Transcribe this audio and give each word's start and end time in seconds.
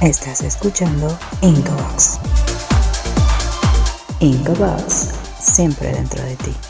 Estás 0.00 0.40
escuchando 0.40 1.14
Incobox. 1.42 2.18
Incobox, 4.20 5.10
siempre 5.38 5.92
dentro 5.92 6.22
de 6.24 6.36
ti. 6.36 6.69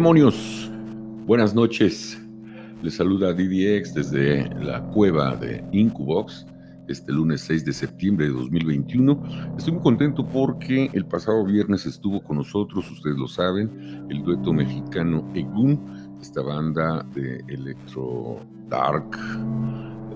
Demonios, 0.00 0.70
buenas 1.26 1.54
noches. 1.54 2.18
Les 2.82 2.94
saluda 2.94 3.34
DDX 3.34 3.92
desde 3.92 4.48
la 4.54 4.80
cueva 4.80 5.36
de 5.36 5.62
Incubox 5.72 6.46
este 6.88 7.12
lunes 7.12 7.42
6 7.42 7.66
de 7.66 7.72
septiembre 7.74 8.28
de 8.28 8.32
2021. 8.32 9.22
Estoy 9.58 9.74
muy 9.74 9.82
contento 9.82 10.26
porque 10.26 10.88
el 10.94 11.04
pasado 11.04 11.44
viernes 11.44 11.84
estuvo 11.84 12.24
con 12.24 12.38
nosotros, 12.38 12.90
ustedes 12.90 13.18
lo 13.18 13.28
saben, 13.28 14.06
el 14.08 14.22
dueto 14.22 14.54
mexicano 14.54 15.30
Egun, 15.34 15.78
esta 16.22 16.40
banda 16.40 17.04
de 17.14 17.44
electro 17.48 18.40
dark 18.70 19.04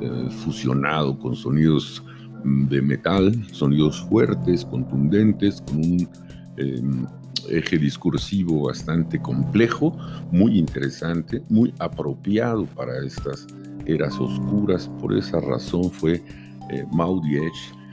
eh, 0.01 0.29
fusionado 0.31 1.19
con 1.19 1.37
sonidos 1.37 2.03
de 2.43 2.81
metal, 2.81 3.35
sonidos 3.53 4.01
fuertes, 4.09 4.65
contundentes, 4.65 5.61
con 5.61 5.77
un 5.77 6.09
em, 6.57 7.07
eje 7.51 7.79
discursivo 7.79 8.67
bastante 8.67 9.21
complejo, 9.21 9.97
muy 10.31 10.59
interesante, 10.59 11.43
muy 11.49 11.73
apropiado 11.79 12.67
para 12.67 13.05
estas 13.05 13.47
eras 13.87 14.19
oscuras. 14.19 14.89
Por 15.01 15.17
esa 15.17 15.41
razón 15.41 15.91
fue 15.91 16.23
eh, 16.71 16.87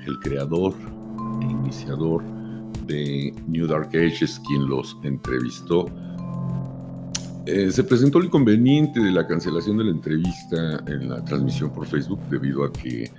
el 0.08 0.20
creador 0.20 0.74
e 1.42 1.46
iniciador 1.46 2.24
de 2.88 3.34
New 3.48 3.68
Dark 3.68 3.90
Ages, 3.90 4.42
quien 4.48 4.68
los 4.68 4.98
entrevistó. 5.04 5.86
Eh, 7.46 7.72
se 7.72 7.84
presentó 7.84 8.20
el 8.20 8.26
inconveniente 8.26 9.00
de 9.00 9.12
la 9.12 9.26
cancelación 9.26 9.78
de 9.78 9.86
la 9.86 9.92
entrevista 9.92 10.84
en 10.88 11.10
la 11.10 11.24
transmisión 11.26 11.72
por 11.72 11.88
Facebook 11.88 12.20
debido 12.30 12.64
a 12.64 12.72
que 12.72 13.12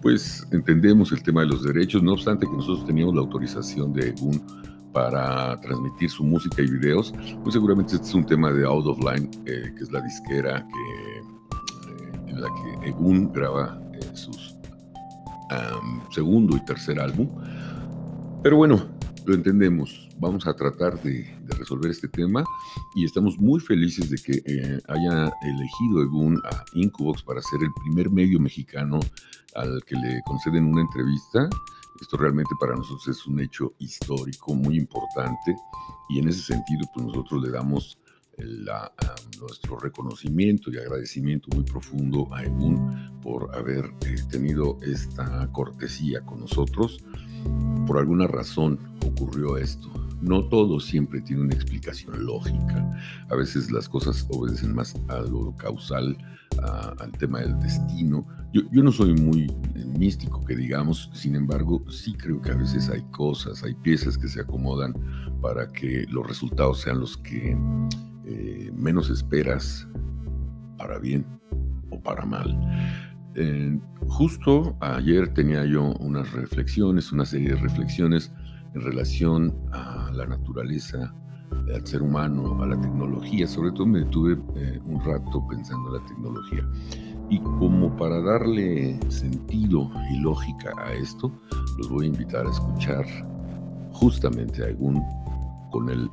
pues 0.00 0.46
entendemos 0.52 1.12
el 1.12 1.22
tema 1.22 1.40
de 1.40 1.48
los 1.48 1.64
derechos, 1.64 2.02
no 2.02 2.12
obstante 2.12 2.46
que 2.46 2.52
nosotros 2.52 2.86
teníamos 2.86 3.14
la 3.14 3.22
autorización 3.22 3.92
de 3.92 4.14
un 4.22 4.40
para 4.98 5.56
transmitir 5.60 6.10
su 6.10 6.24
música 6.24 6.60
y 6.60 6.66
videos, 6.66 7.14
pues 7.44 7.52
seguramente 7.52 7.94
este 7.94 8.08
es 8.08 8.14
un 8.14 8.26
tema 8.26 8.50
de 8.50 8.64
Out 8.64 8.84
of 8.84 8.98
Line, 8.98 9.30
eh, 9.46 9.72
que 9.76 9.84
es 9.84 9.92
la 9.92 10.00
disquera 10.00 10.66
que, 10.66 11.20
eh, 11.20 12.20
en 12.26 12.40
la 12.40 12.48
que 12.48 12.88
Egun 12.88 13.32
graba 13.32 13.80
eh, 13.94 14.16
sus 14.16 14.56
segundo 16.10 16.56
y 16.56 16.64
tercer 16.64 16.98
álbum. 16.98 17.28
Pero 18.42 18.56
bueno, 18.56 18.88
lo 19.24 19.34
entendemos. 19.34 20.08
Vamos 20.18 20.48
a 20.48 20.54
tratar 20.54 21.00
de, 21.02 21.32
resolver 21.58 21.90
este 21.90 22.08
tema 22.08 22.44
y 22.96 23.04
estamos 23.04 23.38
muy 23.38 23.60
felices 23.60 24.10
de 24.10 24.18
que 24.18 24.42
haya 24.88 25.32
elegido 25.42 26.02
Egun 26.02 26.42
a 26.44 26.64
Incubox 26.74 27.22
para 27.22 27.40
ser 27.40 27.60
el 27.62 27.72
primer 27.84 28.10
medio 28.10 28.40
mexicano 28.40 28.98
al 29.54 29.80
que 29.84 29.94
le 29.94 30.20
conceden 30.26 30.64
una 30.66 30.82
entrevista 30.82 31.48
esto 32.00 32.16
realmente 32.16 32.50
para 32.60 32.74
nosotros 32.74 33.08
es 33.08 33.26
un 33.26 33.40
hecho 33.40 33.74
histórico 33.78 34.54
muy 34.54 34.76
importante 34.76 35.56
y 36.08 36.18
en 36.18 36.28
ese 36.28 36.42
sentido 36.42 36.86
pues 36.94 37.06
nosotros 37.06 37.42
le 37.42 37.50
damos 37.50 37.98
nuestro 39.40 39.78
reconocimiento 39.78 40.70
y 40.70 40.78
agradecimiento 40.78 41.48
muy 41.54 41.64
profundo 41.64 42.28
a 42.32 42.44
Egun 42.44 43.20
por 43.20 43.54
haber 43.54 43.86
eh, 44.06 44.16
tenido 44.30 44.78
esta 44.82 45.50
cortesía 45.52 46.20
con 46.24 46.40
nosotros. 46.40 46.98
Por 47.86 47.98
alguna 47.98 48.26
razón 48.26 48.78
ocurrió 49.04 49.56
esto. 49.56 49.90
No 50.20 50.44
todo 50.48 50.80
siempre 50.80 51.20
tiene 51.20 51.42
una 51.42 51.54
explicación 51.54 52.24
lógica. 52.24 52.90
A 53.30 53.36
veces 53.36 53.70
las 53.70 53.88
cosas 53.88 54.26
obedecen 54.30 54.74
más 54.74 54.94
a 55.08 55.20
lo 55.20 55.56
causal, 55.56 56.16
al 56.98 57.12
tema 57.12 57.40
del 57.40 57.58
destino. 57.60 58.26
Yo, 58.52 58.62
no 58.82 58.90
soy 58.90 59.14
muy 59.14 59.44
eh, 59.74 59.84
místico, 59.84 60.44
que 60.44 60.56
digamos, 60.56 61.10
sin 61.12 61.36
embargo, 61.36 61.84
sí 61.90 62.14
creo 62.14 62.40
que 62.40 62.50
a 62.50 62.56
veces 62.56 62.88
hay 62.88 63.02
cosas, 63.10 63.62
hay 63.62 63.74
piezas 63.74 64.16
que 64.16 64.28
se 64.28 64.40
acomodan 64.40 64.94
para 65.40 65.68
que 65.68 66.06
los 66.08 66.26
resultados 66.26 66.80
sean 66.80 67.00
los 67.00 67.16
que 67.18 67.56
eh, 68.24 68.72
menos 68.74 69.10
esperas, 69.10 69.86
para 70.76 70.98
bien 70.98 71.26
o 71.90 72.00
para 72.00 72.24
mal. 72.24 72.58
Justo 74.08 74.76
ayer 74.80 75.32
tenía 75.32 75.64
yo 75.64 75.94
unas 76.00 76.32
reflexiones, 76.32 77.12
una 77.12 77.24
serie 77.24 77.50
de 77.50 77.56
reflexiones 77.56 78.32
en 78.74 78.80
relación 78.80 79.54
a 79.72 79.97
la 80.18 80.26
naturaleza, 80.26 81.14
al 81.74 81.86
ser 81.86 82.02
humano, 82.02 82.62
a 82.62 82.66
la 82.66 82.80
tecnología. 82.80 83.46
Sobre 83.46 83.72
todo 83.72 83.86
me 83.86 84.00
detuve 84.00 84.38
eh, 84.56 84.80
un 84.84 85.02
rato 85.04 85.46
pensando 85.48 85.88
en 85.88 86.02
la 86.02 86.06
tecnología. 86.06 86.68
Y 87.30 87.38
como 87.40 87.94
para 87.96 88.20
darle 88.20 88.98
sentido 89.10 89.90
y 90.10 90.18
lógica 90.18 90.72
a 90.78 90.92
esto, 90.92 91.32
los 91.78 91.88
voy 91.88 92.06
a 92.06 92.08
invitar 92.08 92.46
a 92.46 92.50
escuchar 92.50 93.04
justamente 93.92 94.62
a 94.62 94.66
algún 94.66 95.02
con 95.70 95.90
el, 95.90 96.08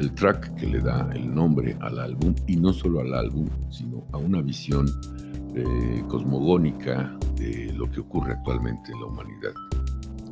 el 0.00 0.14
track 0.14 0.54
que 0.54 0.66
le 0.66 0.80
da 0.80 1.10
el 1.14 1.34
nombre 1.34 1.76
al 1.80 1.98
álbum, 1.98 2.34
y 2.46 2.56
no 2.56 2.72
solo 2.72 3.00
al 3.00 3.12
álbum, 3.12 3.46
sino 3.70 4.04
a 4.12 4.16
una 4.16 4.40
visión 4.40 4.86
eh, 5.54 6.02
cosmogónica 6.08 7.14
de 7.36 7.72
lo 7.74 7.90
que 7.90 8.00
ocurre 8.00 8.32
actualmente 8.32 8.92
en 8.92 9.00
la 9.00 9.06
humanidad 9.06 9.52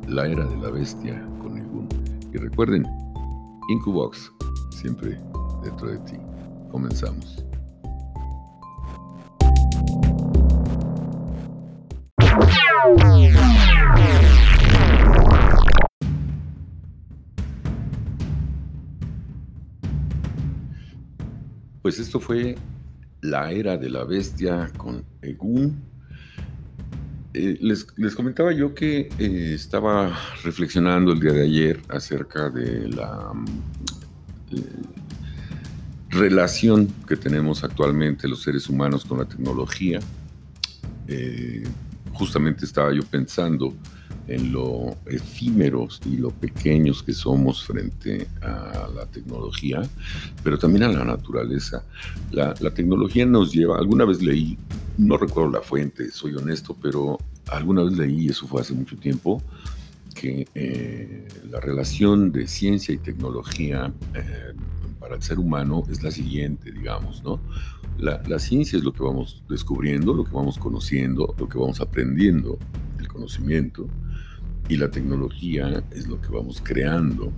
la 0.07 0.25
era 0.25 0.45
de 0.45 0.57
la 0.57 0.69
bestia 0.69 1.21
con 1.41 1.57
Egun. 1.57 1.87
Recuerden, 2.37 2.85
Incubox, 3.69 4.31
siempre 4.69 5.19
dentro 5.63 5.89
de 5.89 5.97
ti. 5.99 6.17
Comenzamos. 6.71 7.43
Pues 21.81 21.99
esto 21.99 22.19
fue 22.19 22.55
la 23.21 23.51
era 23.51 23.77
de 23.77 23.89
la 23.89 24.03
bestia 24.03 24.71
con 24.77 25.05
Egun 25.21 25.81
eh, 27.37 27.57
les, 27.61 28.15
comentaba 28.15 28.51
yo 28.51 28.73
que 28.73 29.09
eh, 29.19 29.51
estaba 29.53 30.17
reflexionando 30.43 31.11
el 31.11 31.19
día 31.19 31.33
de 31.33 31.43
ayer 31.43 31.79
acerca 31.87 32.49
de 32.49 32.89
la 32.89 33.31
eh, 34.51 34.61
relación 36.09 36.87
que 37.07 37.15
tenemos 37.15 37.63
actualmente 37.63 38.27
los 38.27 38.41
seres 38.41 38.67
humanos 38.69 39.05
con 39.05 39.19
la 39.19 39.25
tecnología. 39.25 39.99
justamente 42.13 42.65
estaba 42.65 42.91
yo 42.91 43.03
pensando 43.03 43.73
en 44.27 44.51
lo 44.51 44.97
efímeros 45.05 46.01
y 46.05 46.17
lo 46.17 46.31
pequeños 46.31 47.03
que 47.03 47.13
somos 47.13 47.63
frente 47.63 48.27
a 48.41 48.89
la 48.95 49.05
tecnología, 49.05 49.83
pero 50.43 50.57
también 50.57 50.83
a 50.83 50.91
la 50.91 51.05
naturaleza. 51.05 51.83
La 52.31 52.71
tecnología 52.73 53.25
nos 53.27 53.53
lleva, 53.53 53.77
alguna 53.77 54.05
vez 54.05 54.21
leí 54.21 54.57
no 54.97 55.17
recuerdo 55.17 55.51
la 55.51 55.61
fuente, 55.61 56.11
soy 56.11 56.35
honesto, 56.35 56.75
pero 56.81 57.17
alguna 57.47 57.83
vez 57.83 57.97
leí, 57.97 58.27
eso 58.27 58.47
fue 58.47 58.61
hace 58.61 58.73
mucho 58.73 58.97
tiempo, 58.97 59.41
que 60.15 60.47
eh, 60.55 61.27
la 61.49 61.59
relación 61.59 62.31
de 62.31 62.47
ciencia 62.47 62.93
y 62.93 62.97
tecnología 62.97 63.93
eh, 64.15 64.53
para 64.99 65.15
el 65.15 65.21
ser 65.21 65.37
humano 65.37 65.83
es 65.89 66.01
la 66.01 66.11
siguiente, 66.11 66.71
digamos, 66.71 67.23
¿no? 67.23 67.39
La, 67.99 68.21
la, 68.27 68.39
ciencia 68.39 68.77
es 68.77 68.83
lo 68.83 68.93
que 68.93 69.03
vamos 69.03 69.43
descubriendo, 69.49 70.13
lo 70.13 70.23
que 70.23 70.31
vamos 70.31 70.57
conociendo, 70.57 71.35
lo 71.37 71.49
que 71.49 71.57
vamos 71.57 71.81
aprendiendo, 71.81 72.59
el 72.99 73.07
conocimiento, 73.07 73.87
y 74.69 74.77
la 74.77 74.91
tecnología 74.91 75.83
es 75.91 76.07
lo 76.07 76.19
que 76.21 76.29
vamos 76.29 76.61
creando. 76.63 77.31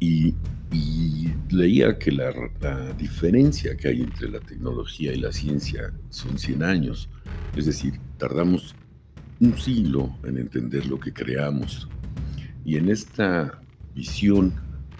Y 0.00 0.34
y 0.74 1.32
leía 1.50 1.98
que 1.98 2.10
la, 2.10 2.32
diferencia 2.98 3.76
que 3.76 3.88
hay 3.88 4.02
entre 4.02 4.28
la 4.28 4.40
tecnología 4.40 5.12
y 5.12 5.20
la 5.20 5.32
ciencia 5.32 5.92
son 6.10 6.38
100 6.38 6.62
años, 6.62 7.08
es 7.56 7.66
decir, 7.66 8.00
tardamos 8.18 8.74
un 9.40 9.56
siglo 9.56 10.16
en 10.24 10.38
entender 10.38 10.86
lo 10.86 10.98
que 10.98 11.12
creamos. 11.12 11.88
Y 12.64 12.76
en 12.76 12.88
esta 12.88 13.60
visión 13.94 14.54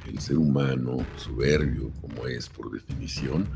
el 0.07 0.19
ser 0.21 0.37
humano, 0.37 0.99
soberbio 1.17 1.91
como 2.01 2.27
es 2.27 2.49
por 2.49 2.71
definición, 2.71 3.49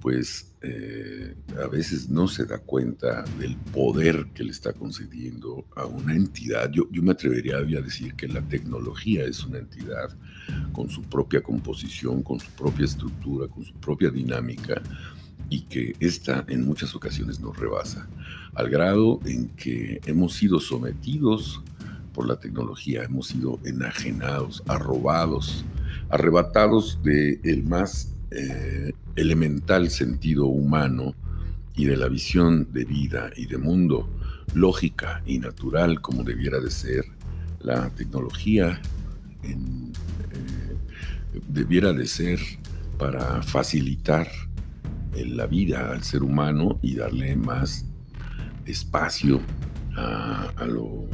pues 0.00 0.49
eh, 0.62 1.34
a 1.62 1.68
veces 1.68 2.10
no 2.10 2.28
se 2.28 2.44
da 2.44 2.58
cuenta 2.58 3.24
del 3.38 3.56
poder 3.56 4.26
que 4.34 4.44
le 4.44 4.50
está 4.50 4.74
concediendo 4.74 5.64
a 5.74 5.86
una 5.86 6.14
entidad. 6.14 6.70
Yo, 6.70 6.86
yo 6.90 7.02
me 7.02 7.12
atrevería 7.12 7.56
a 7.56 7.62
decir 7.62 8.14
que 8.14 8.28
la 8.28 8.42
tecnología 8.42 9.24
es 9.24 9.42
una 9.44 9.58
entidad 9.58 10.10
con 10.72 10.90
su 10.90 11.02
propia 11.02 11.42
composición, 11.42 12.22
con 12.22 12.40
su 12.40 12.50
propia 12.50 12.84
estructura, 12.84 13.48
con 13.48 13.64
su 13.64 13.72
propia 13.74 14.10
dinámica 14.10 14.82
y 15.48 15.62
que 15.62 15.96
esta 15.98 16.44
en 16.48 16.64
muchas 16.64 16.94
ocasiones 16.94 17.40
nos 17.40 17.56
rebasa, 17.56 18.08
al 18.54 18.68
grado 18.68 19.20
en 19.24 19.48
que 19.48 20.00
hemos 20.06 20.34
sido 20.34 20.60
sometidos 20.60 21.62
por 22.12 22.28
la 22.28 22.38
tecnología, 22.38 23.04
hemos 23.04 23.28
sido 23.28 23.58
enajenados, 23.64 24.62
arrobados, 24.66 25.64
arrebatados 26.10 27.02
del 27.02 27.40
el 27.44 27.64
más 27.64 28.14
eh, 28.30 28.92
elemental 29.16 29.90
sentido 29.90 30.46
humano 30.46 31.14
y 31.74 31.84
de 31.84 31.96
la 31.96 32.08
visión 32.08 32.72
de 32.72 32.84
vida 32.84 33.30
y 33.36 33.46
de 33.46 33.58
mundo 33.58 34.08
lógica 34.54 35.22
y 35.26 35.38
natural 35.38 36.00
como 36.00 36.24
debiera 36.24 36.60
de 36.60 36.70
ser, 36.70 37.04
la 37.60 37.90
tecnología 37.90 38.80
eh, 39.42 39.56
debiera 41.48 41.92
de 41.92 42.06
ser 42.06 42.38
para 42.98 43.42
facilitar 43.42 44.28
la 45.14 45.46
vida 45.46 45.90
al 45.90 46.02
ser 46.02 46.22
humano 46.22 46.78
y 46.82 46.94
darle 46.94 47.36
más 47.36 47.86
espacio 48.66 49.40
a, 49.96 50.64
lo, 50.66 51.06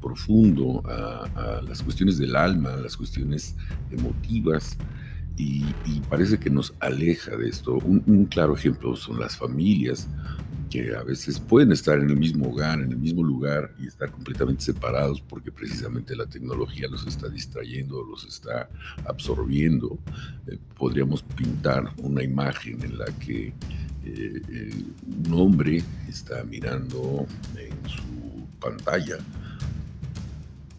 profundo, 0.00 0.82
a, 0.86 1.60
las 1.66 1.82
cuestiones 1.82 2.18
del 2.18 2.36
alma, 2.36 2.74
a 2.74 2.76
las 2.76 2.96
cuestiones 2.96 3.56
emotivas, 3.90 4.76
y, 5.38 5.64
parece 6.08 6.38
que 6.38 6.50
nos 6.50 6.74
aleja 6.80 7.36
de 7.36 7.48
esto. 7.48 7.74
un, 7.78 8.26
claro 8.26 8.56
ejemplo 8.56 8.96
son 8.96 9.20
las 9.20 9.36
familias 9.36 10.08
que 10.68 10.94
a 10.94 11.02
veces 11.02 11.38
pueden 11.40 11.72
estar 11.72 11.98
en 11.98 12.10
el 12.10 12.16
mismo 12.16 12.48
hogar, 12.48 12.80
en 12.80 12.90
el 12.90 12.98
mismo 12.98 13.22
lugar 13.22 13.72
y 13.78 13.86
estar 13.86 14.10
completamente 14.10 14.62
separados 14.62 15.20
porque 15.20 15.50
precisamente 15.50 16.14
la 16.14 16.26
tecnología 16.26 16.88
los 16.88 17.06
está 17.06 17.28
distrayendo, 17.28 18.04
los 18.04 18.26
está 18.26 18.68
absorbiendo. 19.06 19.98
Eh, 20.46 20.58
podríamos 20.76 21.22
pintar 21.22 21.92
una 21.98 22.22
imagen 22.22 22.82
en 22.82 22.98
la 22.98 23.06
que 23.06 23.48
eh, 23.48 23.52
eh, 24.04 24.84
un 25.26 25.34
hombre 25.34 25.82
está 26.08 26.44
mirando 26.44 27.26
en 27.56 27.88
su 27.88 28.46
pantalla 28.60 29.18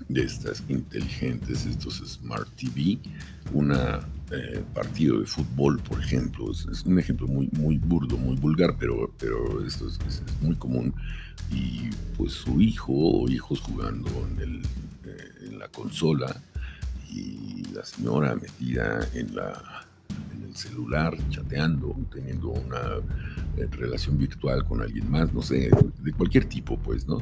de 0.08 0.24
estas 0.24 0.64
inteligentes, 0.68 1.66
estos 1.66 2.02
Smart 2.06 2.50
TV, 2.56 2.98
una 3.54 4.00
eh, 4.32 4.64
partido 4.74 5.20
de 5.20 5.26
fútbol, 5.26 5.80
por 5.80 6.00
ejemplo. 6.00 6.52
Es, 6.52 6.84
un 6.84 7.00
ejemplo 7.00 7.28
muy, 7.28 7.50
muy 7.52 7.78
burdo, 7.78 8.18
muy 8.18 8.36
vulgar, 8.36 8.76
pero, 8.80 9.12
pero 9.18 9.66
esto 9.66 9.88
es, 9.88 10.00
muy 10.42 10.56
común. 10.56 10.94
Y 11.52 11.90
pues 12.18 12.34
su 12.34 12.62
hijo 12.62 12.94
o 12.94 13.30
hijos 13.30 13.60
jugando 13.62 14.10
eh, 14.40 15.48
en 15.48 15.58
la 15.58 15.68
consola 15.70 16.42
y 17.12 17.64
la 17.74 17.84
señora 17.84 18.36
metida 18.36 19.08
en, 19.16 19.36
la, 19.36 19.88
en 20.32 20.44
el 20.44 20.56
celular, 20.56 21.18
chateando, 21.32 21.96
teniendo 22.12 22.50
una 22.50 22.98
eh, 23.58 23.68
relación 23.72 24.18
virtual 24.18 24.64
con 24.64 24.82
alguien 24.82 25.10
más, 25.10 25.34
no 25.34 25.42
sé, 25.42 25.72
de 26.04 26.14
cualquier 26.14 26.46
tipo, 26.46 26.78
pues, 26.78 27.08
¿no? 27.08 27.22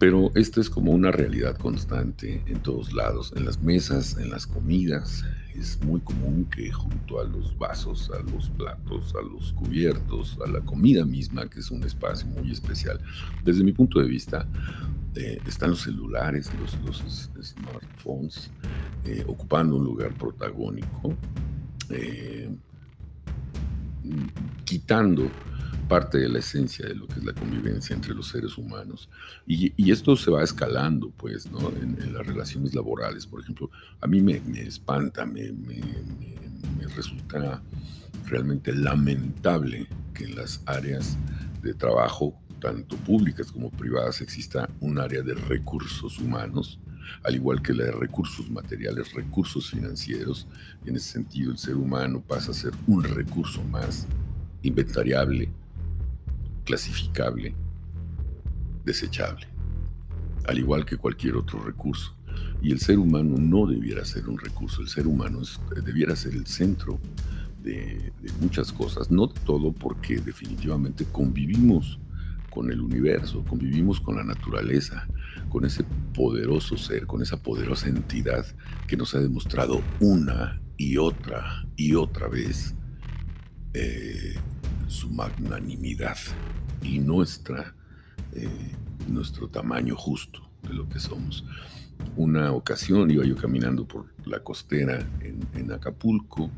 Pero 0.00 0.32
esto 0.34 0.60
es 0.60 0.70
como 0.70 0.92
una 0.92 1.12
realidad 1.12 1.56
constante 1.56 2.42
en 2.46 2.60
todos 2.60 2.92
lados, 2.94 3.32
en 3.36 3.44
las 3.44 3.62
mesas, 3.62 4.16
en 4.18 4.30
las 4.30 4.46
comidas. 4.46 5.24
Es 5.54 5.82
muy 5.82 6.00
común 6.00 6.46
que 6.50 6.70
junto 6.70 7.20
a 7.20 7.24
los 7.24 7.56
vasos, 7.58 8.10
a 8.10 8.20
los 8.30 8.50
platos, 8.50 9.14
a 9.14 9.22
los 9.22 9.52
cubiertos, 9.52 10.38
a 10.44 10.48
la 10.48 10.60
comida 10.60 11.04
misma, 11.04 11.48
que 11.48 11.60
es 11.60 11.70
un 11.70 11.82
espacio 11.82 12.26
muy 12.28 12.50
especial, 12.50 13.00
desde 13.44 13.64
mi 13.64 13.72
punto 13.72 14.00
de 14.00 14.06
vista, 14.06 14.46
eh, 15.16 15.40
están 15.46 15.70
los 15.70 15.80
celulares, 15.80 16.50
los, 16.60 17.30
smartphones, 17.42 18.50
eh, 19.04 19.24
ocupando 19.26 19.76
un 19.76 19.84
lugar 19.84 20.14
protagónico, 20.14 21.14
eh, 21.90 22.48
quitando 24.64 25.28
parte 25.90 26.18
de 26.18 26.28
la 26.28 26.38
esencia 26.38 26.86
de 26.86 26.94
lo 26.94 27.08
que 27.08 27.18
es 27.18 27.24
la 27.24 27.32
convivencia 27.32 27.96
entre 27.96 28.14
los 28.14 28.28
seres 28.28 28.56
humanos. 28.56 29.10
Y, 29.44 29.90
esto 29.90 30.14
se 30.14 30.30
va 30.30 30.44
escalando, 30.44 31.10
pues. 31.10 31.46
En, 31.82 32.12
las 32.12 32.24
relaciones 32.24 32.76
laborales, 32.76 33.26
por 33.26 33.40
ejemplo, 33.42 33.68
a 34.00 34.06
mí 34.06 34.20
me, 34.20 34.40
espanta, 34.60 35.26
me, 35.26 35.52
resulta 36.94 37.60
realmente 38.26 38.72
lamentable 38.72 39.88
que 40.14 40.26
en 40.26 40.36
las 40.36 40.62
áreas 40.66 41.18
de 41.60 41.74
trabajo, 41.74 42.40
tanto 42.60 42.96
públicas 42.96 43.50
como 43.50 43.68
privadas, 43.72 44.20
exista 44.20 44.70
un 44.78 45.00
área 45.00 45.22
de 45.22 45.34
recursos 45.34 46.20
humanos, 46.20 46.78
al 47.24 47.34
igual 47.34 47.62
que 47.62 47.74
la 47.74 47.86
de 47.86 47.92
recursos 47.92 48.48
materiales, 48.48 49.12
recursos 49.12 49.70
financieros. 49.70 50.46
En 50.86 50.94
ese 50.94 51.10
sentido, 51.14 51.50
el 51.50 51.58
ser 51.58 51.74
humano 51.74 52.22
pasa 52.22 52.52
a 52.52 52.54
ser 52.54 52.74
un 52.86 53.02
recurso 53.02 53.60
más 53.64 54.06
inventariable, 54.62 55.50
clasificable, 56.64 57.54
desechable, 58.84 59.46
al 60.46 60.58
igual 60.58 60.84
que 60.84 60.96
cualquier 60.96 61.36
otro 61.36 61.60
recurso. 61.60 62.16
Y 62.62 62.72
el 62.72 62.80
ser 62.80 62.98
humano 62.98 63.36
no 63.38 63.66
debiera 63.66 64.04
ser 64.04 64.28
un 64.28 64.38
recurso, 64.38 64.82
el 64.82 64.88
ser 64.88 65.06
humano 65.06 65.40
debiera 65.84 66.14
ser 66.14 66.34
el 66.34 66.46
centro 66.46 67.00
de, 67.62 68.12
muchas 68.40 68.72
cosas, 68.72 69.10
no 69.10 69.28
todo 69.28 69.72
porque 69.72 70.18
definitivamente 70.20 71.04
convivimos 71.04 71.98
con 72.50 72.70
el 72.70 72.80
universo, 72.80 73.44
convivimos 73.44 74.00
con 74.00 74.16
la 74.16 74.24
naturaleza, 74.24 75.06
con 75.48 75.64
ese 75.64 75.84
poderoso 76.14 76.76
ser, 76.76 77.06
con 77.06 77.22
esa 77.22 77.42
poderosa 77.42 77.88
entidad 77.88 78.44
que 78.86 78.96
nos 78.96 79.14
ha 79.14 79.20
demostrado 79.20 79.82
una 80.00 80.60
y 80.76 80.96
otra 80.96 81.66
y 81.76 81.94
otra 81.94 82.28
vez 82.28 82.74
eh, 83.74 84.34
su 84.90 85.08
magnanimidad 85.08 86.16
y 86.82 86.98
nuestra, 86.98 87.74
eh, 88.32 88.48
nuestro 89.08 89.48
tamaño 89.48 89.94
justo 89.96 90.40
de 90.62 90.74
lo 90.74 90.88
que 90.88 90.98
somos. 90.98 91.44
Una 92.16 92.52
ocasión 92.52 93.10
iba 93.10 93.24
yo 93.24 93.36
caminando 93.36 93.86
por 93.86 94.06
la 94.24 94.40
costera 94.40 95.06
en, 95.20 95.70
Acapulco 95.72 96.50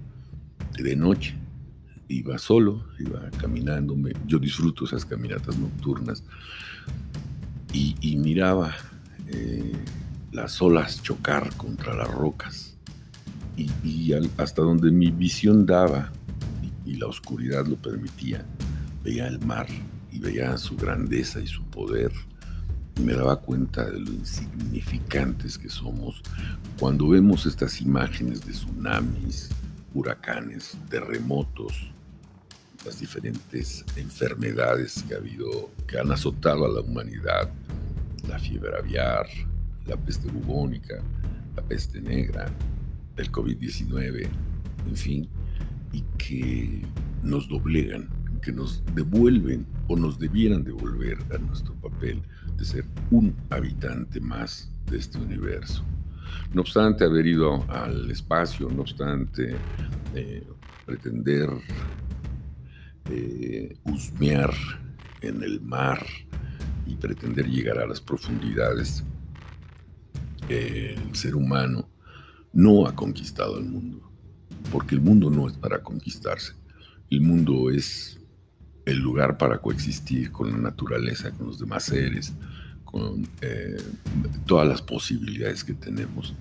de 0.79 0.97
noche, 0.97 1.37
iba 2.09 2.39
solo, 2.39 2.87
iba 2.99 3.31
caminando, 3.39 3.95
yo 4.27 4.39
disfruto 4.39 4.87
esas 4.87 5.05
caminatas 5.05 5.59
nocturnas 5.59 6.25
y, 7.75 8.17
miraba 8.17 8.75
eh, 9.29 9.73
las 10.33 10.61
olas 10.63 11.03
chocar 11.03 11.55
contra 11.57 11.95
las 11.95 12.11
rocas 12.11 12.77
y, 13.57 14.13
hasta 14.39 14.63
donde 14.63 14.91
mi 14.91 15.11
visión 15.11 15.67
daba 15.67 16.11
y 16.85 16.97
la 16.97 17.07
oscuridad 17.07 17.67
lo 17.67 17.77
permitía, 17.77 18.45
veía 19.03 19.27
el 19.27 19.39
mar 19.41 19.67
y 20.11 20.19
veía 20.19 20.57
su 20.59 20.77
grandeza 20.77 21.41
y 21.41 21.47
su 21.47 21.65
poder. 21.65 22.13
Y 22.97 23.01
me 23.01 23.15
daba 23.15 23.41
cuenta 23.41 23.91
de 23.91 23.99
lo 23.99 24.13
insignificantes 24.13 25.57
que 25.57 25.71
somos 25.71 26.23
cuando 26.79 27.09
vemos 27.09 27.47
estas 27.47 27.81
imágenes 27.81 28.45
de 28.45 28.53
tsunamis, 28.53 29.49
huracanes, 29.95 30.77
terremotos, 30.91 31.91
las 32.85 32.99
diferentes 33.01 33.85
enfermedades 33.97 35.05
que 35.09 35.15
ha 35.15 35.19
habido, 35.19 35.71
que 35.87 35.99
han 35.99 36.11
azotado 36.11 36.67
a 36.67 36.69
la 36.69 36.81
humanidad, 36.81 37.51
la 38.29 38.39
fiebre 38.39 38.77
aviar, 38.77 39.27
la 39.87 39.97
peste 39.97 40.29
bubónica, 40.29 41.03
la 41.57 41.63
peste 41.63 42.01
negra, 42.01 42.51
el 43.17 43.31
COVID-19, 43.31 44.29
en 44.87 44.97
fin, 44.97 45.29
y 45.93 46.03
que 46.19 46.83
nos 47.23 47.49
doblegan 47.49 48.09
que 48.43 48.53
nos 48.53 48.83
devuelven 48.95 49.65
o 49.87 49.97
nos 49.97 50.19
debieran 50.19 50.65
devolver 50.65 51.17
a 51.33 51.39
nuestro 51.39 51.75
papel 51.75 52.21
de 52.57 52.65
ser 52.65 52.85
un 53.11 53.35
habitante 53.49 54.21
más 54.21 54.71
de 54.91 54.99
este 54.99 55.17
universo. 55.19 55.85
No 56.53 56.63
obstante 56.63 57.05
haber 57.05 57.27
ido 57.27 57.65
al 57.71 58.11
espacio, 58.11 58.69
no 58.69 58.83
obstante 58.83 59.55
eh, 60.15 60.47
pretender 60.85 61.49
eh, 63.09 63.77
husmear 63.85 64.53
en 65.21 65.43
el 65.43 65.61
mar 65.61 66.05
y 66.87 66.97
pretender 66.97 67.47
llegar 67.47 67.79
a 67.79 67.87
las 67.87 68.01
profundidades, 68.01 69.05
el 70.49 71.15
ser 71.15 71.37
humano 71.37 71.89
no 72.53 72.87
ha 72.87 72.95
conquistado 72.95 73.59
el 73.59 73.65
mundo, 73.65 74.12
porque 74.71 74.95
el 74.95 75.01
mundo 75.01 75.31
no 75.31 75.49
es 75.49 75.57
para 75.57 75.83
conquistarse, 75.83 76.55
el 77.11 77.21
mundo 77.21 77.71
es 77.71 78.19
el 78.85 78.99
lugar 78.99 79.39
para 79.39 79.59
coexistir 79.59 80.33
con 80.33 80.51
la 80.51 80.59
naturaleza, 80.59 81.31
con 81.33 81.47
los 81.47 81.59
demás 81.59 81.85
seres, 81.85 82.33
con 82.85 83.27
eh, 83.41 83.77
todas 84.47 84.69
las 84.69 84.83
posibilidades 84.83 85.65
que 85.65 85.75
tenemos. 85.75 86.35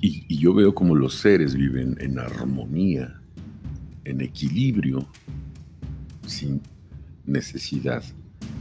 Y, 0.00 0.36
yo 0.38 0.52
veo 0.52 0.74
como 0.74 0.94
los 0.94 1.14
seres 1.14 1.54
viven 1.54 1.96
en 2.00 2.18
armonía, 2.18 3.20
en 4.04 4.20
equilibrio, 4.20 5.08
sin 6.26 6.60
necesidad 7.24 8.02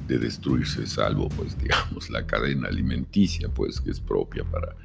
de 0.08 0.18
destruirse, 0.18 0.88
salvo, 0.88 1.30
pues, 1.30 1.58
digamos, 1.62 2.10
la 2.10 2.26
cadena 2.26 2.70
alimenticia, 2.70 3.50
pues, 3.50 3.82
que 3.82 3.92
es 3.92 4.00
propia 4.00 4.44
para 4.44 4.76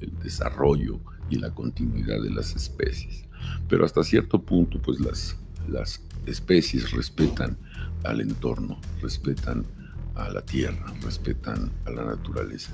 el 0.00 0.16
desarrollo 0.22 1.00
y 1.28 1.36
la 1.36 1.50
continuidad 1.50 2.22
de 2.22 2.30
las 2.30 2.54
especies. 2.54 3.25
Pero 3.68 3.84
hasta 3.84 4.04
cierto 4.04 4.40
punto, 4.42 4.80
pues, 4.80 5.00
las, 5.00 5.36
las 5.68 6.02
especies 6.26 6.90
respetan 6.92 7.56
al 8.04 8.20
entorno, 8.20 8.78
respetan 9.02 9.64
a 10.14 10.30
la 10.30 10.42
tierra, 10.42 10.92
respetan 11.02 11.70
a 11.84 11.90
la 11.90 12.04
naturaleza. 12.04 12.72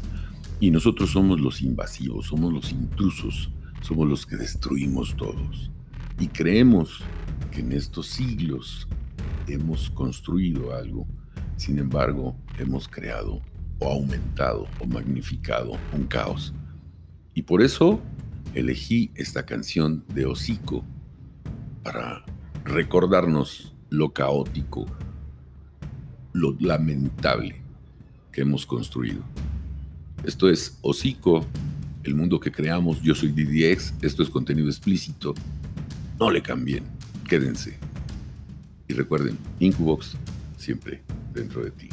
Y 0.60 0.70
nosotros 0.70 1.10
somos 1.10 1.40
los 1.40 1.60
invasivos, 1.60 2.26
somos 2.26 2.52
los 2.52 2.70
intrusos, 2.70 3.50
somos 3.80 4.08
los 4.08 4.26
que 4.26 4.36
destruimos 4.36 5.16
todos. 5.16 5.70
Y 6.20 6.28
creemos 6.28 7.00
que 7.50 7.60
en 7.60 7.72
estos 7.72 8.06
siglos 8.06 8.86
hemos 9.48 9.90
construido 9.90 10.74
algo, 10.74 11.06
sin 11.56 11.78
embargo 11.78 12.36
hemos 12.58 12.88
creado 12.88 13.42
o 13.80 13.88
aumentado 13.88 14.68
o 14.80 14.86
magnificado 14.86 15.72
un 15.92 16.04
caos. 16.06 16.54
Y 17.34 17.42
por 17.42 17.62
eso 17.62 18.00
elegí 18.54 19.10
esta 19.14 19.44
canción 19.44 20.04
de 20.14 20.26
Hocico 20.26 20.84
para 21.82 22.24
recordarnos 22.64 23.74
lo 23.90 24.12
caótico, 24.12 24.86
lo 26.32 26.56
lamentable 26.60 27.62
que 28.30 28.42
hemos 28.42 28.64
construido. 28.66 29.22
Esto 30.24 30.48
es 30.48 30.78
Hocico, 30.82 31.44
el 32.04 32.14
mundo 32.14 32.40
que 32.40 32.52
creamos. 32.52 33.02
Yo 33.02 33.14
soy 33.14 33.30
DDX, 33.32 33.94
esto 34.02 34.22
es 34.22 34.30
contenido 34.30 34.68
explícito. 34.68 35.34
No 36.18 36.30
le 36.30 36.42
cambien, 36.42 36.84
quédense. 37.28 37.76
Y 38.88 38.94
recuerden, 38.94 39.38
Incubox 39.60 40.16
siempre 40.56 41.02
dentro 41.34 41.64
de 41.64 41.70
ti. 41.72 41.88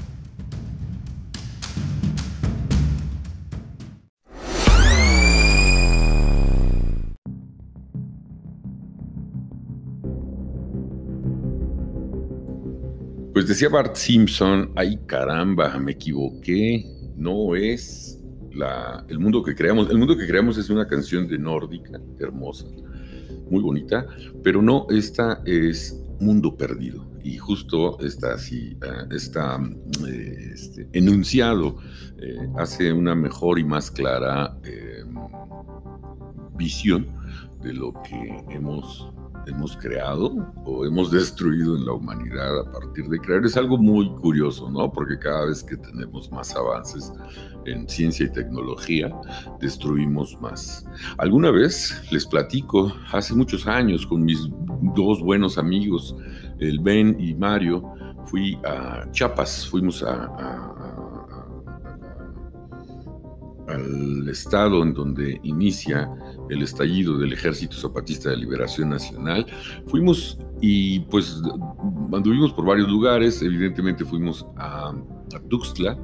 Decía 13.49 13.69
Bart 13.69 13.95
Simpson, 13.95 14.71
ay 14.75 14.99
caramba, 15.07 15.75
me 15.79 15.93
equivoqué, 15.93 16.85
no 17.15 17.55
es 17.55 18.21
la, 18.51 19.03
el 19.07 19.17
mundo 19.17 19.41
que 19.43 19.55
creamos. 19.55 19.89
El 19.89 19.97
mundo 19.97 20.15
que 20.15 20.27
creamos 20.27 20.57
es 20.59 20.69
una 20.69 20.87
canción 20.87 21.27
de 21.27 21.39
nórdica, 21.39 21.99
hermosa, 22.19 22.67
muy 23.49 23.61
bonita, 23.63 24.05
pero 24.43 24.61
no, 24.61 24.85
esta 24.91 25.41
es 25.45 25.99
Mundo 26.19 26.55
Perdido. 26.55 27.09
Y 27.23 27.37
justo 27.37 27.99
está 27.99 28.33
así, 28.33 28.77
ah, 28.81 29.07
está 29.11 29.59
eh, 30.07 30.51
este, 30.53 30.87
enunciado, 30.93 31.77
eh, 32.19 32.37
hace 32.57 32.93
una 32.93 33.15
mejor 33.15 33.57
y 33.57 33.63
más 33.63 33.89
clara 33.89 34.57
eh, 34.63 35.03
visión 36.55 37.07
de 37.63 37.73
lo 37.73 37.93
que 38.03 38.45
hemos 38.51 39.11
hemos 39.49 39.75
creado 39.77 40.53
o 40.65 40.85
hemos 40.85 41.11
destruido 41.11 41.75
en 41.75 41.85
la 41.85 41.93
humanidad 41.93 42.59
a 42.59 42.71
partir 42.71 43.07
de 43.07 43.19
crear 43.19 43.45
es 43.45 43.57
algo 43.57 43.77
muy 43.77 44.09
curioso, 44.15 44.69
¿no? 44.69 44.91
Porque 44.91 45.17
cada 45.19 45.45
vez 45.45 45.63
que 45.63 45.77
tenemos 45.77 46.31
más 46.31 46.55
avances 46.55 47.11
en 47.65 47.87
ciencia 47.87 48.25
y 48.25 48.31
tecnología, 48.31 49.13
destruimos 49.59 50.39
más. 50.41 50.85
Alguna 51.17 51.51
vez 51.51 52.01
les 52.11 52.25
platico, 52.25 52.93
hace 53.11 53.35
muchos 53.35 53.67
años, 53.67 54.05
con 54.05 54.23
mis 54.23 54.39
dos 54.95 55.21
buenos 55.21 55.57
amigos, 55.57 56.15
el 56.59 56.79
Ben 56.79 57.15
y 57.19 57.35
Mario, 57.35 57.83
fui 58.25 58.57
a 58.65 59.09
Chiapas, 59.11 59.67
fuimos 59.67 60.03
a 60.03 60.88
al 63.69 64.27
estado 64.27 64.83
en 64.83 64.93
donde 64.93 65.39
inicia 65.43 66.09
el 66.49 66.63
estallido 66.63 67.17
del 67.17 67.33
Ejército 67.33 67.75
Zapatista 67.75 68.29
de 68.29 68.37
Liberación 68.37 68.89
Nacional. 68.89 69.45
Fuimos 69.87 70.37
y 70.61 70.99
pues 71.01 71.41
anduvimos 72.13 72.51
por 72.53 72.65
varios 72.65 72.89
lugares, 72.89 73.41
evidentemente 73.41 74.03
fuimos 74.05 74.45
a, 74.57 74.93
Tuxtla 75.47 75.97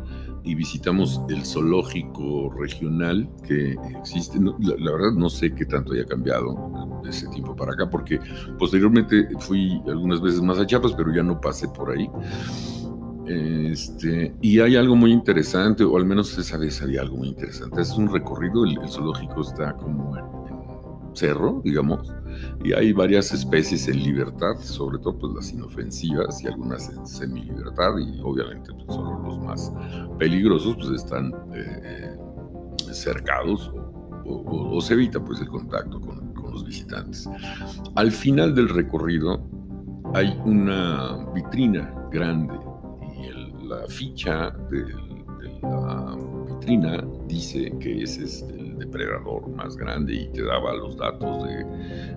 y 0.44 0.54
visitamos 0.54 1.20
el 1.30 1.44
zoológico 1.44 2.54
regional 2.60 3.28
que 3.48 3.76
existe. 4.00 4.40
la, 4.40 4.76
la, 4.78 4.92
verdad 4.92 5.12
no 5.14 5.30
sé 5.30 5.54
qué 5.54 5.66
tanto 5.66 5.94
haya 5.94 6.06
cambiado 6.06 7.02
de 7.04 7.10
ese 7.10 7.28
tiempo 7.30 7.56
para 7.56 7.74
acá, 7.74 7.90
porque 7.90 8.20
posteriormente 8.60 9.28
fui 9.40 9.82
algunas 9.88 10.22
veces 10.22 10.42
más 10.42 10.60
a 10.60 10.68
Chiapas, 10.68 10.94
pero 10.94 11.12
ya 11.12 11.24
no 11.24 11.42
pasé 11.42 11.68
por 11.70 11.92
ahí. 11.92 12.08
Este, 13.28 14.36
y 14.42 14.60
hay 14.60 14.76
algo 14.76 14.96
muy 14.96 15.12
interesante, 15.12 15.84
o 15.84 15.98
al 15.98 16.06
menos 16.06 16.38
esa 16.38 16.58
vez 16.58 16.82
había 16.82 17.02
algo 17.02 17.18
muy 17.18 17.30
interesante. 17.30 17.82
Es 17.82 17.92
un 17.92 18.12
recorrido, 18.12 18.64
el, 18.66 18.78
zoológico 18.88 19.42
está 19.42 19.74
como 19.74 20.16
en, 20.18 20.26
cerro, 21.16 21.62
digamos, 21.64 22.14
y 22.64 22.74
hay 22.74 22.92
varias 22.92 23.32
especies 23.32 23.88
en 23.88 24.04
libertad, 24.04 24.56
sobre 24.60 25.00
todo 25.00 25.18
pues 25.18 25.34
las 25.34 25.54
inofensivas 25.54 26.44
y 26.44 26.48
algunas 26.48 26.90
en 26.90 27.06
semi-libertad, 27.06 27.98
y 27.98 28.20
obviamente 28.22 28.72
pues, 28.74 28.86
solo 28.88 29.20
los 29.24 29.40
más 29.40 29.72
peligrosos 30.20 30.76
pues 30.76 30.90
están 30.90 31.34
eh, 31.54 32.18
cercados 32.92 33.72
o, 34.26 34.82
se 34.82 34.96
evita 34.96 35.24
pues 35.24 35.40
el 35.40 35.48
contacto 35.48 36.02
con, 36.02 36.34
con 36.34 36.52
los 36.52 36.66
visitantes. 36.66 37.30
Al 37.96 38.12
final 38.12 38.54
del 38.54 38.70
recorrido 38.70 39.42
hay 40.14 40.38
una 40.46 41.26
vitrina 41.34 41.94
grande 42.12 42.58
la 43.82 43.88
ficha 43.88 44.52
de, 44.70 44.86
la 45.62 46.18
vitrina 46.48 47.06
dice 47.28 47.72
que 47.80 48.04
ese 48.04 48.24
es 48.24 48.42
el 48.44 48.78
depredador 48.78 49.48
más 49.50 49.76
grande 49.76 50.14
y 50.14 50.28
te 50.30 50.44
daba 50.44 50.74
los 50.74 50.98
datos 50.98 51.46
de 51.48 51.66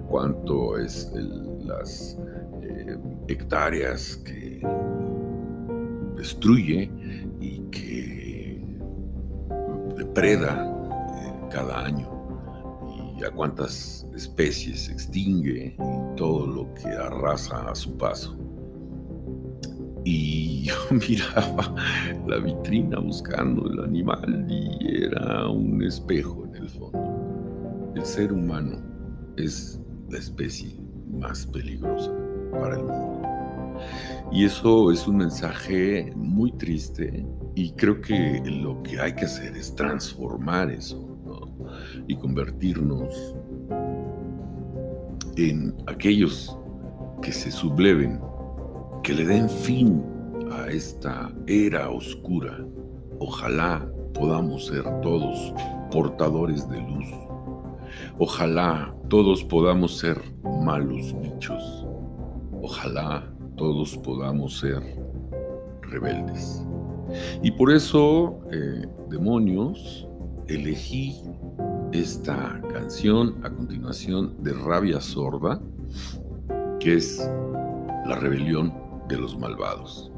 cuánto 0.09 0.79
es 0.79 1.13
las 1.61 2.19
eh, 2.63 2.97
hectáreas 3.29 4.17
que 4.19 4.61
destruye 6.17 6.91
y 7.41 7.61
que 7.71 8.63
depreda 9.97 10.65
eh, 10.65 11.49
cada 11.51 11.85
año 11.85 12.09
y 13.19 13.25
a 13.25 13.31
cuántas 13.31 14.07
especies 14.15 14.89
extingue 14.89 15.77
y 15.77 16.17
todo 16.17 16.47
lo 16.47 16.75
que 16.75 16.89
arrasa 16.89 17.69
a 17.69 17.75
su 17.75 17.97
paso. 17.97 18.48
Y 20.11 20.63
yo 20.63 20.75
miraba 20.91 21.75
la 22.27 22.39
vitrina 22.39 22.99
buscando 22.99 23.71
el 23.71 23.79
animal 23.81 24.47
y 24.49 25.05
era 25.05 25.47
un 25.51 25.83
espejo 25.83 26.47
en 26.47 26.63
el 26.63 26.71
fondo. 26.71 27.93
El 27.95 28.07
ser 28.07 28.33
humano 28.33 28.81
es 29.37 29.79
la 30.09 30.17
especie 30.17 30.75
más 31.11 31.45
peligrosa 31.49 32.11
para 32.53 32.77
el 32.77 32.85
mundo. 32.85 33.29
Y 34.33 34.47
eso 34.47 34.91
es 34.91 35.07
un 35.07 35.19
mensaje 35.19 36.11
muy 36.17 36.53
triste 36.53 37.27
y 37.55 37.73
creo 37.73 38.01
que 38.01 38.43
lo 38.47 38.83
que 38.83 38.99
hay 38.99 39.15
que 39.15 39.27
hacer 39.27 39.55
es 39.59 39.75
transformar 39.75 40.71
eso 40.71 41.07
y 42.07 42.17
convertirnos 42.17 43.37
en 45.37 45.75
aquellos 45.87 46.59
que 47.21 47.31
se 47.31 47.51
subleven 47.51 48.19
que 49.09 49.15
le 49.15 49.25
den 49.25 49.49
fin 49.49 50.05
a 50.53 50.69
esta 50.69 51.33
era 51.47 51.89
oscura. 51.89 52.63
Ojalá 53.21 53.91
podamos 54.13 54.67
ser 54.67 54.85
todos 55.01 55.55
portadores 55.91 56.69
de 56.69 56.79
luz. 56.79 57.07
Ojalá 58.19 58.95
todos 59.09 59.43
podamos 59.45 59.97
ser 59.97 60.21
malos 60.63 61.19
bichos. 61.23 61.87
Ojalá 62.61 63.27
todos 63.57 63.97
podamos 63.97 64.59
ser 64.59 64.83
rebeldes. 65.81 66.63
Y 67.43 67.51
por 67.53 67.73
eso, 67.73 68.39
eh, 68.53 68.87
demonios, 69.09 70.07
elegí 70.49 71.17
esta 71.93 72.61
canción 72.71 73.37
a 73.43 73.49
continuación 73.49 74.35
de 74.43 74.53
Rabia 74.53 75.01
Sorda, 75.01 75.63
que 76.79 76.97
es 76.97 77.27
la 78.07 78.17
rebelión 78.17 78.88
de 79.09 79.17
los 79.17 79.39
malvados. 79.39 80.13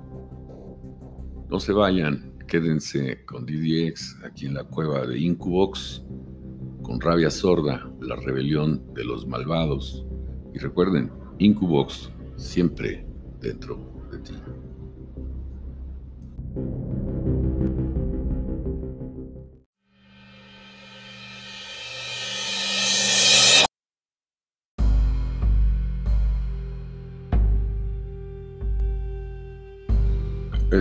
No 1.49 1.59
se 1.59 1.73
vayan, 1.73 2.37
quédense 2.47 3.25
con 3.25 3.47
DDX 3.47 4.19
aquí 4.25 4.47
en 4.47 4.55
la 4.55 4.65
cueva 4.65 5.07
de 5.07 5.19
Incubox, 5.19 6.05
con 6.83 7.01
rabia 7.01 7.31
sorda, 7.31 7.91
la 8.01 8.17
rebelión 8.17 8.83
de 8.95 9.05
los 9.05 9.27
malvados. 9.27 10.05
Y 10.53 10.59
recuerden, 10.59 11.11
Incubox 11.39 12.11
siempre 12.37 13.07
dentro 13.41 13.79
de 14.11 14.19
ti. 14.19 14.35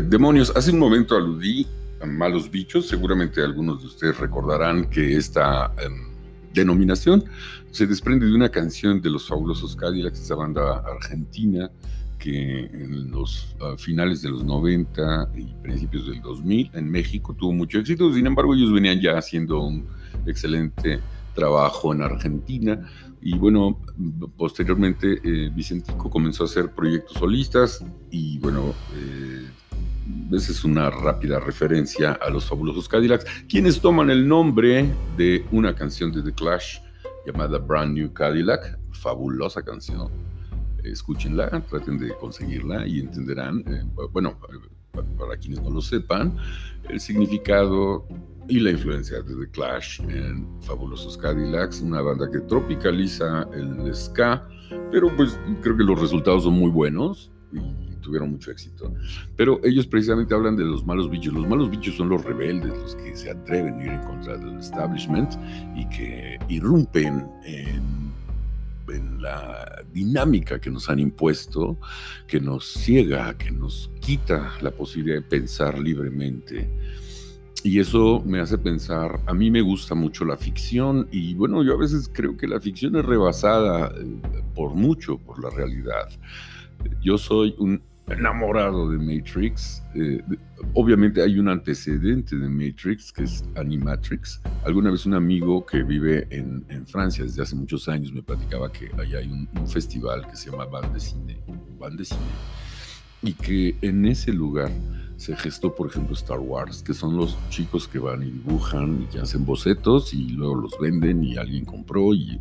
Demonios, 0.10 0.52
hace 0.56 0.72
un 0.72 0.80
momento 0.80 1.16
aludí 1.16 1.68
a 2.02 2.06
malos 2.06 2.50
bichos, 2.50 2.88
seguramente 2.88 3.44
algunos 3.44 3.82
de 3.82 3.88
ustedes 3.88 4.18
recordarán 4.18 4.90
que 4.90 5.16
esta 5.16 5.72
em, 5.84 6.08
denominación 6.54 7.26
se 7.72 7.86
desprende 7.86 8.26
de 8.26 8.34
una 8.34 8.50
canción 8.50 9.02
de 9.02 9.10
los 9.10 9.28
fabulosos 9.28 9.76
Cadillacs, 9.76 10.20
esa 10.20 10.36
banda 10.36 10.80
argentina 10.80 11.70
que 12.18 12.66
en 12.66 13.12
los 13.12 13.56
finales 13.78 14.22
de 14.22 14.30
los 14.30 14.44
90 14.44 15.30
y 15.36 15.46
principios 15.62 16.08
del 16.08 16.22
2000 16.22 16.72
en 16.74 16.92
México 16.92 17.34
tuvo 17.34 17.54
mucho 17.54 17.80
éxito, 17.80 18.14
sin 18.14 18.28
embargo 18.28 18.54
ellos 18.54 18.74
venían 18.74 19.00
ya 19.00 19.18
haciendo 19.18 19.62
un 19.62 19.88
excelente 20.26 21.00
trabajo 21.34 21.94
en 21.94 22.02
Argentina. 22.02 22.90
Y 23.22 23.38
bueno, 23.38 23.80
posteriormente 24.38 25.20
eh, 25.24 25.50
Vicentico 25.54 26.10
comenzó 26.10 26.44
a 26.44 26.46
hacer 26.48 26.72
proyectos 26.72 27.18
solistas 27.18 27.84
y 28.12 28.38
bueno, 28.40 28.74
eh, 28.96 29.46
esa 30.32 30.52
es 30.52 30.64
una 30.64 30.90
rápida 30.90 31.40
referencia 31.40 32.14
a 32.14 32.30
los 32.30 32.46
fabulosos 32.46 32.88
Cadillacs, 32.88 33.26
quienes 33.48 33.82
toman 33.82 34.10
el 34.10 34.28
nombre 34.28 34.90
de 35.18 35.46
una 35.52 35.74
canción 35.74 36.12
de 36.12 36.22
The 36.22 36.34
Clash 36.34 36.80
llamada 37.26 37.58
Brand 37.58 37.94
New 37.94 38.14
Cadillac, 38.14 38.80
fabulosa 38.92 39.62
canción. 39.64 40.10
Escúchenla, 40.84 41.62
traten 41.70 41.98
de 42.00 42.16
conseguirla 42.16 42.88
y 42.88 43.00
entenderán, 43.00 43.64
eh, 43.68 43.84
bueno, 44.12 44.38
para 45.18 45.38
quienes 45.38 45.62
no 45.62 45.70
lo 45.70 45.82
sepan, 45.82 46.38
el 46.88 47.00
significado 47.00 48.08
y 48.48 48.60
la 48.60 48.72
influencia 48.72 49.22
de 49.22 49.36
The 49.36 49.52
Clash 49.52 50.02
en 50.02 50.48
Fabulosos 50.62 51.18
Cadillacs, 51.18 51.82
una 51.82 52.02
banda 52.02 52.30
que 52.32 52.40
tropicaliza 52.40 53.48
el 53.54 53.94
ska, 53.94 54.48
pero 54.92 55.16
pues 55.16 55.40
creo 55.62 55.78
que 55.78 55.84
los 55.84 56.00
resultados 56.00 56.44
son 56.44 56.54
muy 56.54 56.72
buenos 56.72 57.32
y 57.52 57.89
tuvieron 58.00 58.32
mucho 58.32 58.52
éxito. 58.52 58.94
Pero 59.36 59.60
ellos 59.64 59.88
precisamente 59.88 60.34
hablan 60.34 60.56
de 60.56 60.66
los 60.66 60.86
malos 60.86 61.10
bichos. 61.10 61.34
Los 61.34 61.48
malos 61.48 61.70
bichos 61.70 61.96
son 61.96 62.10
los 62.10 62.24
rebeldes, 62.24 62.78
los 62.78 62.96
que 62.96 63.16
se 63.16 63.32
atreven 63.32 63.80
a 63.80 63.84
ir 63.84 63.92
en 63.92 64.02
contra 64.04 64.38
del 64.38 64.58
establishment 64.60 65.34
y 65.76 65.88
que 65.90 66.40
irrumpen 66.48 67.28
en 67.44 68.00
la 69.20 69.84
dinámica 69.94 70.60
que 70.60 70.70
nos 70.70 70.90
han 70.90 71.00
impuesto, 71.00 71.78
que 72.28 72.40
nos 72.40 72.66
ciega, 72.66 73.38
que 73.38 73.52
nos 73.52 73.92
quita 74.00 74.54
la 74.62 74.72
posibilidad 74.72 75.18
de 75.18 75.24
pensar 75.24 75.78
libremente. 75.80 76.70
Y 77.64 77.80
eso 77.80 78.24
me 78.26 78.40
hace 78.40 78.58
pensar, 78.58 79.20
a 79.26 79.34
mí 79.34 79.52
me 79.52 79.62
gusta 79.62 79.94
mucho 79.94 80.24
la 80.24 80.38
ficción 80.38 81.10
y 81.12 81.34
bueno, 81.34 81.62
yo 81.62 81.74
a 81.74 81.78
veces 81.78 82.10
creo 82.12 82.38
que 82.38 82.48
la 82.48 82.62
ficción 82.62 82.96
es 82.96 83.04
rebasada 83.04 83.94
eh, 83.98 84.22
por 84.56 84.76
mucho 84.76 85.18
por 85.18 85.44
la 85.44 85.50
realidad. 85.50 86.10
Yo 87.02 87.18
soy 87.18 87.56
un 87.58 87.82
enamorado 88.10 88.90
de 88.90 88.98
Matrix. 88.98 89.84
Eh, 89.96 90.22
obviamente 90.74 91.22
hay 91.22 91.40
un 91.40 91.50
antecedente 91.50 92.38
de 92.38 92.50
Matrix, 92.50 93.12
que 93.12 93.24
es 93.24 93.44
Animatrix. 93.56 94.42
Alguna 94.66 94.92
vez 94.92 95.06
un 95.06 95.14
amigo 95.14 95.66
que 95.66 95.84
vive 95.84 96.28
en, 96.30 96.60
Francia 96.86 97.24
desde 97.24 97.44
hace 97.44 97.56
muchos 97.56 97.88
años 97.88 98.12
me 98.12 98.24
platicaba 98.24 98.72
que 98.72 98.90
allá 98.98 99.20
hay 99.20 99.28
un, 99.28 99.48
festival 99.68 100.28
que 100.28 100.36
se 100.36 100.50
llama 100.50 100.66
Van 100.66 100.92
de 100.92 101.00
Cine, 101.00 101.38
Van 101.78 101.96
de 101.96 102.06
Cine, 102.06 102.20
y 103.22 103.34
que 103.34 103.76
en 103.82 104.06
ese 104.06 104.34
lugar 104.34 104.72
se 105.18 105.36
gestó, 105.36 105.76
por 105.76 105.90
ejemplo, 105.90 106.14
Star 106.14 106.40
Wars, 106.40 106.82
que 106.82 106.94
son 106.94 107.18
los 107.18 107.38
chicos 107.50 107.88
que 107.88 108.00
van 108.00 108.24
y 108.24 108.32
dibujan 108.32 109.04
y 109.04 109.06
que 109.08 109.20
hacen 109.20 109.46
bocetos 109.46 110.14
y 110.14 110.30
luego 110.30 110.56
los 110.56 110.80
venden 110.80 111.24
y 111.24 111.38
alguien 111.38 111.66
compró 111.66 112.14
y 112.14 112.40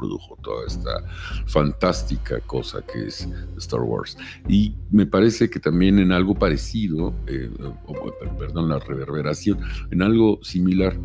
produjo 0.00 0.38
toda 0.42 0.66
esta 0.66 1.04
fantástica 1.46 2.40
cosa 2.40 2.82
que 2.82 3.06
es 3.06 3.28
Star 3.58 3.82
Wars. 3.82 4.16
Y 4.48 4.74
me 4.90 5.06
parece 5.06 5.50
que 5.50 5.60
también 5.60 5.98
en 5.98 6.10
algo 6.12 6.34
parecido, 6.34 7.12
eh, 7.26 7.50
perdón, 8.38 8.68
la 8.70 8.78
reverberación, 8.78 9.60
en 9.90 10.02
algo 10.02 10.38
similar, 10.42 10.96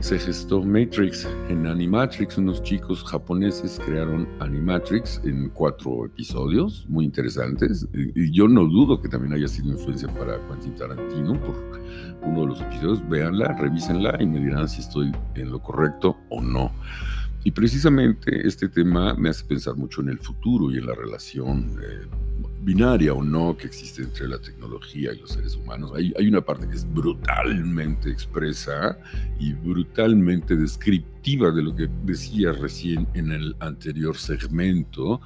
se 0.00 0.18
gestó 0.18 0.62
Matrix. 0.62 1.26
En 1.48 1.66
Animatrix, 1.66 2.36
unos 2.38 2.62
chicos 2.62 3.04
japoneses 3.04 3.80
crearon 3.84 4.28
Animatrix 4.40 5.20
en 5.24 5.48
cuatro 5.50 6.06
episodios 6.06 6.84
muy 6.88 7.04
interesantes. 7.04 7.86
Y 7.94 8.30
yo 8.32 8.48
no 8.48 8.64
dudo 8.64 9.00
que 9.00 9.08
también 9.08 9.34
haya 9.34 9.48
sido 9.48 9.70
influencia 9.70 10.08
para 10.08 10.38
Quentin 10.48 10.74
Tarantino 10.74 11.40
por 11.40 11.54
uno 12.22 12.40
de 12.42 12.46
los 12.48 12.60
episodios. 12.60 13.08
Véanla, 13.08 13.56
revísenla 13.58 14.16
y 14.20 14.26
me 14.26 14.40
dirán 14.40 14.68
si 14.68 14.80
estoy 14.80 15.12
en 15.36 15.50
lo 15.50 15.62
correcto 15.62 16.16
o 16.30 16.42
no. 16.42 16.72
Y 17.44 17.50
precisamente 17.50 18.46
este 18.46 18.70
tema 18.70 19.14
me 19.14 19.28
hace 19.28 19.44
pensar 19.44 19.76
mucho 19.76 20.00
en 20.00 20.08
el 20.08 20.18
futuro 20.18 20.72
y 20.72 20.78
en 20.78 20.86
la 20.86 20.94
relación 20.94 21.78
eh, 21.82 22.06
binaria 22.62 23.12
o 23.12 23.22
no 23.22 23.54
que 23.54 23.66
existe 23.66 24.02
entre 24.02 24.26
la 24.26 24.38
tecnología 24.38 25.12
y 25.12 25.20
los 25.20 25.32
seres 25.32 25.54
humanos. 25.54 25.92
Hay, 25.94 26.26
una 26.26 26.40
parte 26.40 26.66
que 26.66 26.74
es 26.74 26.90
brutalmente 26.90 28.10
expresa 28.10 28.98
y 29.38 29.52
brutalmente 29.52 30.56
descriptiva 30.56 31.50
de 31.50 31.62
lo 31.62 31.76
que 31.76 31.90
decía 32.04 32.52
recién 32.52 33.06
en 33.12 33.30
el 33.30 33.54
anterior 33.60 34.16
segmento 34.16 35.20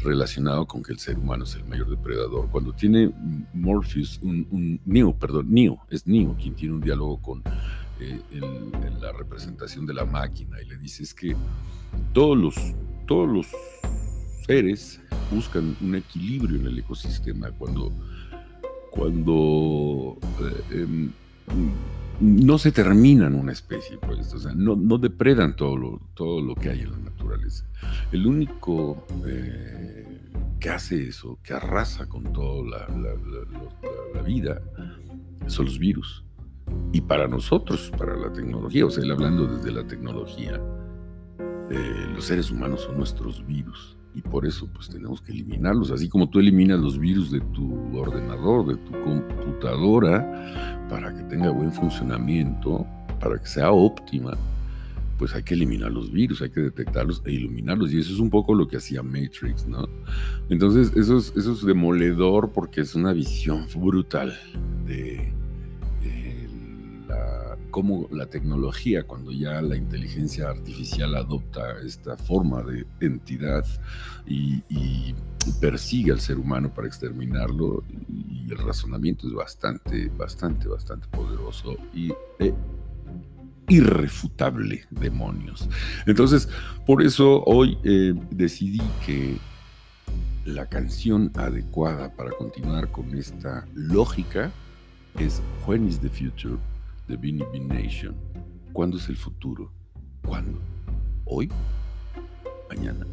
relacionado 0.00 0.66
con 0.66 0.82
que 0.82 0.92
el 0.92 0.98
ser 0.98 1.18
humano 1.18 1.44
es 1.44 1.54
el 1.54 1.64
mayor 1.64 1.88
depredador. 1.88 2.50
Cuando 2.50 2.74
tiene 2.74 3.10
Morpheus, 3.54 4.20
un, 4.22 4.46
un 4.50 4.80
Neo, 4.84 5.18
perdón, 5.18 5.46
Neo, 5.50 5.78
es 5.88 6.06
Neo 6.06 6.36
quien 6.36 6.54
tiene 6.54 6.74
un 6.74 6.82
diálogo 6.82 7.22
con 7.22 7.42
eh, 8.02 8.20
en, 8.30 9.00
la 9.00 9.12
representación 9.12 9.84
de 9.84 9.94
la 9.94 10.04
máquina 10.04 10.60
y 10.62 10.68
le 10.68 10.78
dices 10.78 11.12
que 11.12 11.34
todos 12.12 12.38
los, 12.38 12.54
todos 13.06 13.28
los 13.28 13.46
seres 14.46 15.00
buscan 15.30 15.76
un 15.80 15.96
equilibrio 15.96 16.60
en 16.60 16.66
el 16.66 16.78
ecosistema 16.78 17.50
cuando, 17.50 17.92
cuando 18.90 20.18
eh, 20.70 20.82
em, 20.82 21.12
no 22.20 22.58
se 22.58 22.70
terminan 22.70 23.34
una 23.34 23.50
especie, 23.50 23.98
pues, 23.98 24.32
o 24.32 24.38
sea, 24.38 24.52
no, 24.54 24.76
no, 24.76 24.98
depredan 24.98 25.56
todo 25.56 25.76
lo, 25.76 26.00
todo 26.14 26.40
lo 26.40 26.54
que 26.54 26.70
hay 26.70 26.80
en 26.82 26.92
la 26.92 26.98
naturaleza. 26.98 27.64
El 28.12 28.26
único 28.26 29.04
eh, 29.26 30.30
que 30.60 30.70
hace 30.70 31.08
eso, 31.08 31.40
que 31.42 31.54
arrasa 31.54 32.08
con 32.08 32.32
toda 32.32 32.86
la 34.14 34.22
vida, 34.22 34.62
son 35.48 35.64
los 35.64 35.78
virus. 35.78 36.24
Y 36.92 37.00
para 37.00 37.26
nosotros, 37.26 37.90
para 37.96 38.16
la 38.16 38.32
tecnología, 38.32 38.86
o 38.86 38.90
sea, 38.90 39.02
él 39.02 39.10
hablando 39.10 39.46
desde 39.46 39.72
la 39.72 39.86
tecnología, 39.86 40.60
eh, 41.70 42.06
los 42.14 42.24
seres 42.24 42.50
humanos 42.50 42.82
son 42.82 42.98
nuestros 42.98 43.46
virus 43.46 43.96
y 44.14 44.20
por 44.20 44.44
eso 44.44 44.68
pues 44.72 44.88
tenemos 44.90 45.22
que 45.22 45.32
eliminarlos, 45.32 45.90
así 45.90 46.08
como 46.08 46.28
tú 46.28 46.38
eliminas 46.38 46.78
los 46.78 46.98
virus 46.98 47.30
de 47.30 47.40
tu 47.40 47.98
ordenador, 47.98 48.66
de 48.66 48.76
tu 48.76 48.92
computadora, 49.00 50.86
para 50.90 51.14
que 51.14 51.22
tenga 51.24 51.50
buen 51.50 51.72
funcionamiento, 51.72 52.86
para 53.20 53.38
que 53.38 53.46
sea 53.46 53.72
óptima, 53.72 54.36
pues 55.16 55.34
hay 55.34 55.42
que 55.44 55.54
eliminar 55.54 55.90
los 55.92 56.10
virus, 56.10 56.42
hay 56.42 56.50
que 56.50 56.60
detectarlos 56.60 57.22
e 57.24 57.32
iluminarlos. 57.32 57.92
Y 57.92 58.00
eso 58.00 58.12
es 58.12 58.18
un 58.18 58.28
poco 58.28 58.54
lo 58.54 58.66
que 58.66 58.78
hacía 58.78 59.02
Matrix, 59.02 59.66
¿no? 59.66 59.88
Entonces, 60.48 60.92
eso 60.96 61.16
es, 61.16 61.32
eso 61.36 61.52
es 61.52 61.64
demoledor 61.64 62.50
porque 62.50 62.80
es 62.80 62.94
una 62.94 63.12
visión 63.12 63.66
brutal 63.76 64.36
de, 64.84 65.32
cómo 67.72 68.06
la 68.12 68.26
tecnología, 68.26 69.04
cuando 69.04 69.32
ya 69.32 69.60
la 69.62 69.76
inteligencia 69.76 70.50
artificial 70.50 71.16
adopta 71.16 71.80
esta 71.84 72.16
forma 72.18 72.62
de 72.62 72.86
entidad 73.00 73.64
y, 74.26 74.62
persigue 75.60 76.12
al 76.12 76.20
ser 76.20 76.38
humano 76.38 76.72
para 76.72 76.86
exterminarlo, 76.86 77.82
y 78.08 78.48
el 78.48 78.58
razonamiento 78.58 79.26
es 79.26 79.32
bastante, 79.32 80.08
bastante, 80.16 80.68
bastante 80.68 81.08
poderoso 81.08 81.76
y 81.92 82.12
e 82.38 82.54
irrefutable, 83.68 84.84
demonios. 84.90 85.68
Entonces, 86.06 86.48
por 86.86 87.02
eso 87.02 87.42
hoy 87.44 87.76
eh, 87.82 88.14
decidí 88.30 88.82
que 89.04 89.38
la 90.44 90.68
canción 90.68 91.32
adecuada 91.34 92.14
para 92.14 92.30
continuar 92.30 92.92
con 92.92 93.16
esta 93.16 93.66
lógica 93.74 94.52
es 95.18 95.42
When 95.66 95.88
is 95.88 95.98
the 95.98 96.08
Future 96.08 96.56
de 97.08 97.16
Beanie 97.16 97.46
Bean 97.52 97.68
Nation. 97.68 98.14
¿Cuándo 98.72 98.96
es 98.96 99.08
el 99.08 99.16
futuro? 99.16 99.72
¿Cuándo? 100.24 100.58
¿Hoy? 101.24 101.50
¿Mañana? 102.68 103.06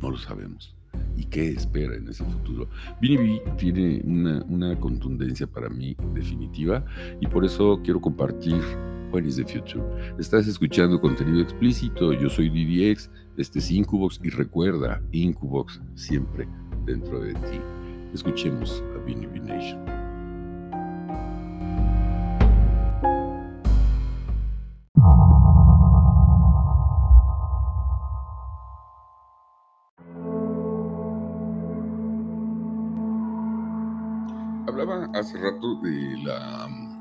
No 0.00 0.10
lo 0.10 0.18
sabemos. 0.18 0.74
¿Y 1.16 1.24
qué 1.24 1.48
espera 1.48 1.96
en 1.96 2.08
ese 2.08 2.24
futuro? 2.24 2.68
Beanie 3.00 3.42
tiene 3.56 4.02
una, 4.04 4.78
contundencia 4.78 5.46
para 5.46 5.68
mí 5.68 5.96
definitiva 6.14 6.84
y 7.20 7.26
por 7.26 7.44
eso 7.44 7.80
quiero 7.82 8.00
compartir 8.00 8.60
What 9.12 9.22
is 9.22 9.36
the 9.36 9.44
Future. 9.44 9.82
Estás 10.18 10.46
escuchando 10.46 11.00
contenido 11.00 11.40
explícito, 11.40 12.12
yo 12.12 12.28
soy 12.28 12.50
DDX, 12.50 13.10
este 13.36 13.60
es 13.60 13.70
Incubox 13.70 14.20
y 14.22 14.30
recuerda, 14.30 15.02
Incubox 15.12 15.80
siempre 15.94 16.46
dentro 16.84 17.20
de 17.20 17.32
ti. 17.34 17.60
Escuchemos 18.12 18.82
a 18.94 19.04
Beanie 19.04 19.28
Bean 19.28 19.46
Nation. 19.46 20.05
Hablaba 34.80 35.08
hace 35.18 35.38
rato 35.38 35.76
de 35.76 36.18
la 36.22 36.68
mm, 36.68 36.94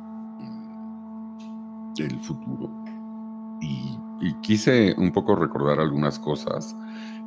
del 1.95 2.17
futuro 2.19 2.69
y, 3.61 3.97
quise 4.41 4.95
un 4.97 5.11
poco 5.11 5.35
recordar 5.35 5.79
algunas 5.79 6.17
cosas. 6.17 6.75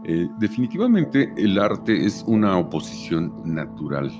Eh, 0.05 0.29
definitivamente 0.39 1.33
el 1.37 1.59
arte 1.59 2.07
es 2.07 2.25
una 2.27 2.57
oposición 2.57 3.33
natural 3.45 4.11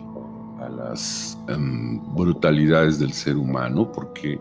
a 0.61 0.69
las 0.69 1.39
em, 1.49 2.01
brutalidades 2.15 2.99
del 2.99 3.13
ser 3.13 3.37
humano 3.37 3.91
porque 3.91 4.41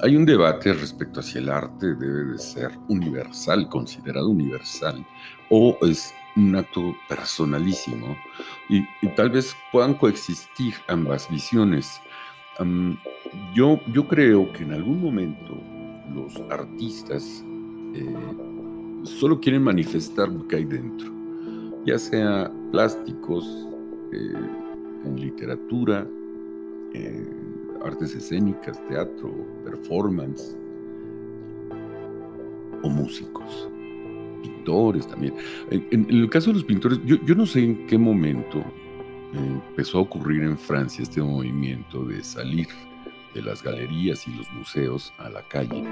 hay 0.00 0.16
un 0.16 0.24
debate 0.24 0.72
respecto 0.72 1.20
a 1.20 1.22
si 1.22 1.38
el 1.38 1.50
arte 1.50 1.94
debe 1.94 2.32
de 2.32 2.38
ser 2.38 2.70
universal, 2.88 3.68
considerado 3.68 4.28
universal, 4.28 5.04
o 5.50 5.76
es 5.82 6.14
un 6.38 6.56
acto 6.56 6.94
personalísimo 7.08 8.16
y, 8.68 8.82
tal 9.16 9.30
vez 9.30 9.56
puedan 9.72 9.94
coexistir 9.94 10.74
ambas 10.86 11.28
visiones. 11.28 12.00
yo, 13.54 13.80
yo 13.92 14.06
creo 14.06 14.52
que 14.52 14.62
en 14.62 14.72
algún 14.72 15.00
momento 15.00 15.60
los 16.14 16.40
artistas 16.50 17.44
eh, 17.94 18.14
solo 19.02 19.40
quieren 19.40 19.62
manifestar 19.62 20.28
lo 20.28 20.46
que 20.46 20.56
hay 20.56 20.64
dentro, 20.64 21.12
ya 21.84 21.98
sea 21.98 22.50
plásticos, 22.70 23.44
eh, 24.12 24.32
en 25.04 25.20
literatura, 25.20 26.06
eh, 26.94 27.26
artes 27.84 28.14
escénicas, 28.14 28.80
teatro, 28.88 29.30
performance 29.64 30.56
o 32.82 32.88
músicos 32.88 33.68
pintores 34.42 35.06
también. 35.06 35.34
En, 35.70 36.06
el 36.08 36.28
caso 36.28 36.50
de 36.50 36.54
los 36.54 36.64
pintores, 36.64 37.00
yo, 37.04 37.34
no 37.34 37.46
sé 37.46 37.64
en 37.64 37.86
qué 37.86 37.98
momento 37.98 38.62
empezó 39.34 39.98
a 39.98 40.02
ocurrir 40.02 40.42
en 40.42 40.56
Francia 40.56 41.02
este 41.02 41.22
movimiento 41.22 42.04
de 42.04 42.22
salir 42.24 42.68
de 43.34 43.42
las 43.42 43.62
galerías 43.62 44.26
y 44.26 44.32
los 44.32 44.50
museos 44.52 45.12
a 45.18 45.28
la 45.28 45.42
calle 45.48 45.84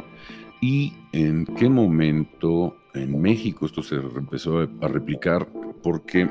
y 0.61 0.95
en 1.13 1.45
qué 1.45 1.69
momento 1.69 2.77
en 2.95 3.21
México 3.21 3.67
esto 3.67 3.83
se 3.83 3.97
empezó 3.97 4.61
a 4.61 4.89
replicar 4.89 5.47
porque 5.83 6.29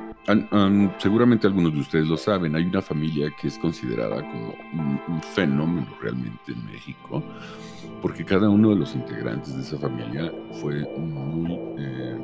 seguramente 0.99 1.47
algunos 1.47 1.73
de 1.73 1.79
ustedes 1.79 2.07
lo 2.07 2.17
saben, 2.17 2.55
hay 2.55 2.63
una 2.63 2.81
familia 2.81 3.31
que 3.39 3.47
es 3.47 3.57
considerada 3.57 4.21
como 4.21 4.53
un 4.73 5.21
fenómeno 5.21 5.87
realmente 6.01 6.51
en 6.51 6.65
México 6.65 7.23
porque 8.01 8.23
cada 8.23 8.49
uno 8.49 8.69
de 8.69 8.75
los 8.75 8.95
integrantes 8.95 9.55
de 9.55 9.61
esa 9.61 9.77
familia 9.77 10.31
fue 10.61 10.83
muy 10.97 11.59
eh, 11.79 12.17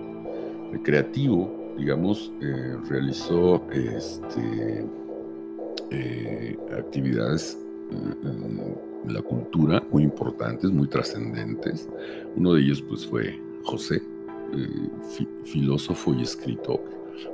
creativo, 0.83 1.73
digamos, 1.77 2.31
eh, 2.41 2.77
realizó 2.87 3.67
este, 3.71 4.85
eh, 5.89 6.57
actividades 6.77 7.57
en 7.91 9.13
la 9.13 9.21
cultura 9.21 9.83
muy 9.91 10.03
importantes, 10.03 10.71
muy 10.71 10.87
trascendentes. 10.87 11.89
Uno 12.35 12.53
de 12.53 12.61
ellos 12.61 12.81
pues 12.83 13.05
fue 13.05 13.37
José, 13.63 14.01
filósofo 15.43 16.13
y 16.13 16.21
escritor. 16.21 16.79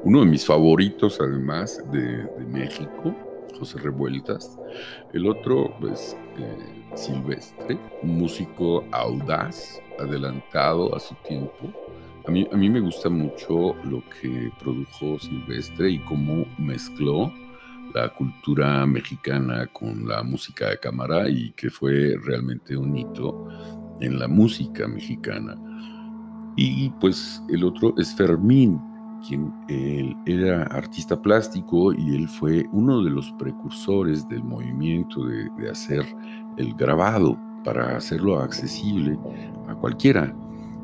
Uno 0.04 0.22
de 0.22 0.26
mis 0.26 0.46
favoritos 0.46 1.20
además 1.20 1.84
de, 1.92 2.28
México, 2.48 3.16
José 3.58 3.80
Revueltas. 3.80 4.58
El 5.14 5.28
otro, 5.28 5.74
pues, 5.80 6.16
eh, 6.38 6.96
Silvestre, 6.96 7.78
un 8.04 8.18
músico 8.18 8.86
audaz, 8.92 9.82
adelantado 10.00 10.96
a 10.96 11.00
su 11.00 11.16
tiempo. 11.28 11.74
A 12.28 12.32
mí, 12.32 12.48
a 12.52 12.58
mí 12.58 12.70
me 12.70 12.80
gusta 12.80 13.10
mucho 13.10 13.76
lo 13.84 14.04
que 14.22 14.52
produjo 14.60 15.18
Silvestre 15.20 15.92
y 15.92 16.00
cómo 16.00 16.46
mezcló 16.58 17.32
la 17.94 18.10
cultura 18.14 18.86
mexicana 18.86 19.68
con 19.68 20.08
la 20.08 20.24
música 20.24 20.70
de 20.70 20.80
cámara 20.80 21.30
y 21.30 21.52
que 21.52 21.70
fue 21.70 22.16
realmente 22.24 22.76
un 22.76 22.96
hito 22.96 23.48
en 24.02 24.20
la 24.20 24.28
música 24.28 24.88
mexicana. 24.88 25.56
Y 26.56 26.90
pues 27.00 27.42
el 27.50 27.64
otro 27.64 27.94
es 27.98 28.16
Fermín, 28.16 28.82
quien 29.26 29.54
él 29.68 30.16
era 30.26 30.64
artista 30.64 31.22
plástico 31.22 31.94
y 31.94 32.16
él 32.16 32.28
fue 32.28 32.66
uno 32.72 33.04
de 33.04 33.10
los 33.10 33.32
precursores 33.34 34.28
del 34.28 34.44
movimiento 34.44 35.26
de, 35.26 35.50
de 35.58 35.70
hacer 35.70 36.06
el 36.58 36.74
grabado 36.76 37.38
para 37.64 37.98
hacerlo 37.98 38.40
accesible 38.40 39.18
a 39.68 39.76
cualquiera 39.76 40.34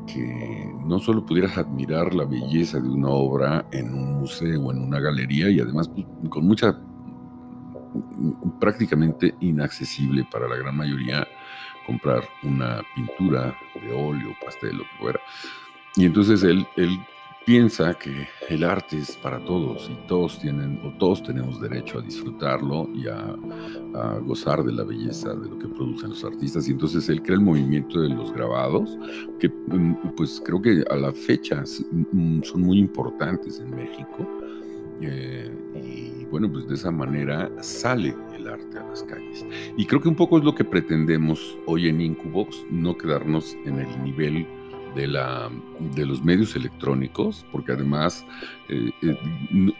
que 0.06 0.70
no 0.84 0.98
solo 0.98 1.24
pudieras 1.24 1.56
admirar 1.56 2.14
la 2.14 2.24
belleza 2.24 2.78
de 2.78 2.88
una 2.88 3.08
obra 3.08 3.66
en 3.72 3.92
un 3.94 4.20
museo 4.20 4.62
o 4.62 4.72
en 4.72 4.82
una 4.82 5.00
galería 5.00 5.48
y 5.48 5.60
además 5.60 5.88
pues, 5.88 6.06
con 6.28 6.46
mucha 6.46 6.78
prácticamente 8.60 9.34
inaccesible 9.40 10.26
para 10.30 10.48
la 10.48 10.56
gran 10.56 10.76
mayoría 10.76 11.26
comprar 11.86 12.24
una 12.42 12.82
pintura 12.94 13.54
de 13.74 13.92
óleo, 13.92 14.34
pastel, 14.44 14.78
lo 14.78 14.84
que 14.84 14.98
fuera. 14.98 15.20
Y 15.96 16.06
entonces 16.06 16.42
él, 16.42 16.66
él 16.76 16.98
piensa 17.44 17.94
que 17.94 18.26
el 18.48 18.64
arte 18.64 18.98
es 18.98 19.16
para 19.16 19.38
todos 19.44 19.90
y 19.90 20.06
todos 20.06 20.38
tienen 20.40 20.80
o 20.84 20.90
todos 20.98 21.22
tenemos 21.22 21.60
derecho 21.60 21.98
a 21.98 22.02
disfrutarlo 22.02 22.88
y 22.94 23.08
a, 23.08 23.36
gozar 24.22 24.64
de 24.64 24.72
la 24.72 24.82
belleza 24.82 25.34
de 25.34 25.48
lo 25.48 25.58
que 25.58 25.68
producen 25.68 26.10
los 26.10 26.24
artistas. 26.24 26.68
Y 26.68 26.72
entonces 26.72 27.08
él 27.08 27.22
crea 27.22 27.36
el 27.36 27.42
movimiento 27.42 28.00
de 28.00 28.08
los 28.08 28.32
grabados 28.32 28.98
que 29.38 29.48
mm, 29.48 30.14
pues 30.16 30.42
creo 30.44 30.60
que 30.60 30.84
a 30.90 30.96
la 30.96 31.12
fecha 31.12 31.62
mm, 32.12 32.42
son 32.42 32.62
muy 32.62 32.78
importantes 32.78 33.60
en 33.60 33.70
México 33.70 34.26
eh, 35.00 35.50
y 35.74 36.24
bueno 36.26 36.50
pues 36.50 36.66
de 36.66 36.74
esa 36.74 36.90
manera 36.90 37.50
sale 37.62 38.16
el 38.36 38.48
arte 38.48 38.78
a 38.78 38.84
las 38.84 39.02
calles. 39.04 39.46
Y 39.76 39.86
creo 39.86 40.00
que 40.00 40.08
un 40.08 40.16
poco 40.16 40.38
es 40.38 40.44
lo 40.44 40.54
que 40.54 40.64
pretendemos 40.64 41.58
hoy 41.66 41.88
en 41.88 42.00
Incubox 42.00 42.64
no 42.70 42.96
quedarnos 42.96 43.56
en 43.64 43.78
el 43.80 44.04
nivel 44.04 44.46
de, 44.94 45.06
la, 45.06 45.50
de 45.94 46.06
los 46.06 46.22
medios 46.22 46.56
electrónicos, 46.56 47.44
porque 47.52 47.72
además 47.72 48.24
eh, 48.68 48.90
eh, 49.02 49.18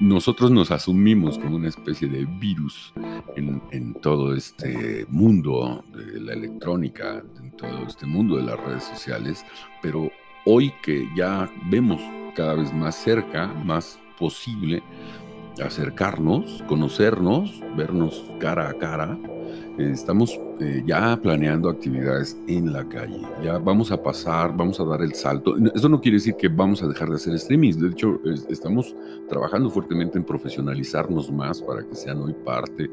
nosotros 0.01 0.51
nos 0.51 0.71
asumimos 0.71 1.39
como 1.39 1.57
una 1.57 1.69
especie 1.69 2.09
de 2.09 2.25
virus 2.25 2.93
en, 3.37 3.63
en, 3.71 3.95
todo 3.95 4.35
este 4.35 5.07
mundo 5.09 5.85
de 5.93 6.21
la 6.21 6.33
electrónica, 6.33 7.23
en 7.41 7.51
todo 7.53 7.87
este 7.87 8.07
mundo 8.07 8.37
de 8.37 8.43
las 8.45 8.61
redes 8.61 8.85
sociales, 8.85 9.45
pero 9.83 10.11
hoy 10.45 10.73
que 10.83 11.09
ya 11.17 11.51
vemos 11.71 12.01
cada 12.35 12.55
vez 12.55 12.73
más 12.73 12.97
cerca, 12.97 13.47
más 13.65 13.99
posible, 14.19 14.83
acercarnos, 15.63 16.63
conocernos, 16.67 17.63
vernos 17.77 18.25
cara 18.39 18.69
a 18.69 18.75
cara, 18.75 19.19
estamos 19.79 20.39
eh, 20.61 20.83
ya 20.87 21.19
planeando 21.21 21.69
actividades 21.69 22.37
en 22.47 22.73
la 22.73 22.89
calle. 22.89 23.21
Ya 23.43 23.59
vamos 23.59 23.91
a 23.91 24.03
pasar, 24.03 24.57
vamos 24.57 24.79
a 24.81 24.85
dar 24.85 25.03
el 25.03 25.15
salto. 25.15 25.57
Eso 25.75 25.89
no 25.89 26.01
quiere 26.01 26.17
decir 26.17 26.35
que 26.37 26.49
vamos 26.49 26.83
a 26.83 26.89
dejar 26.89 27.09
de 27.09 27.17
hacer 27.17 27.35
streaming. 27.35 27.73
De 27.73 27.89
hecho, 27.89 28.21
estamos 28.49 28.95
trabajando 29.29 29.71
fuertemente 29.71 30.19
en 30.19 30.25
profesionalizarnos 30.25 31.31
más 31.31 31.61
para 31.61 31.85
que 31.85 31.95
sean 31.95 32.21
hoy 32.23 32.35
parte 32.45 32.91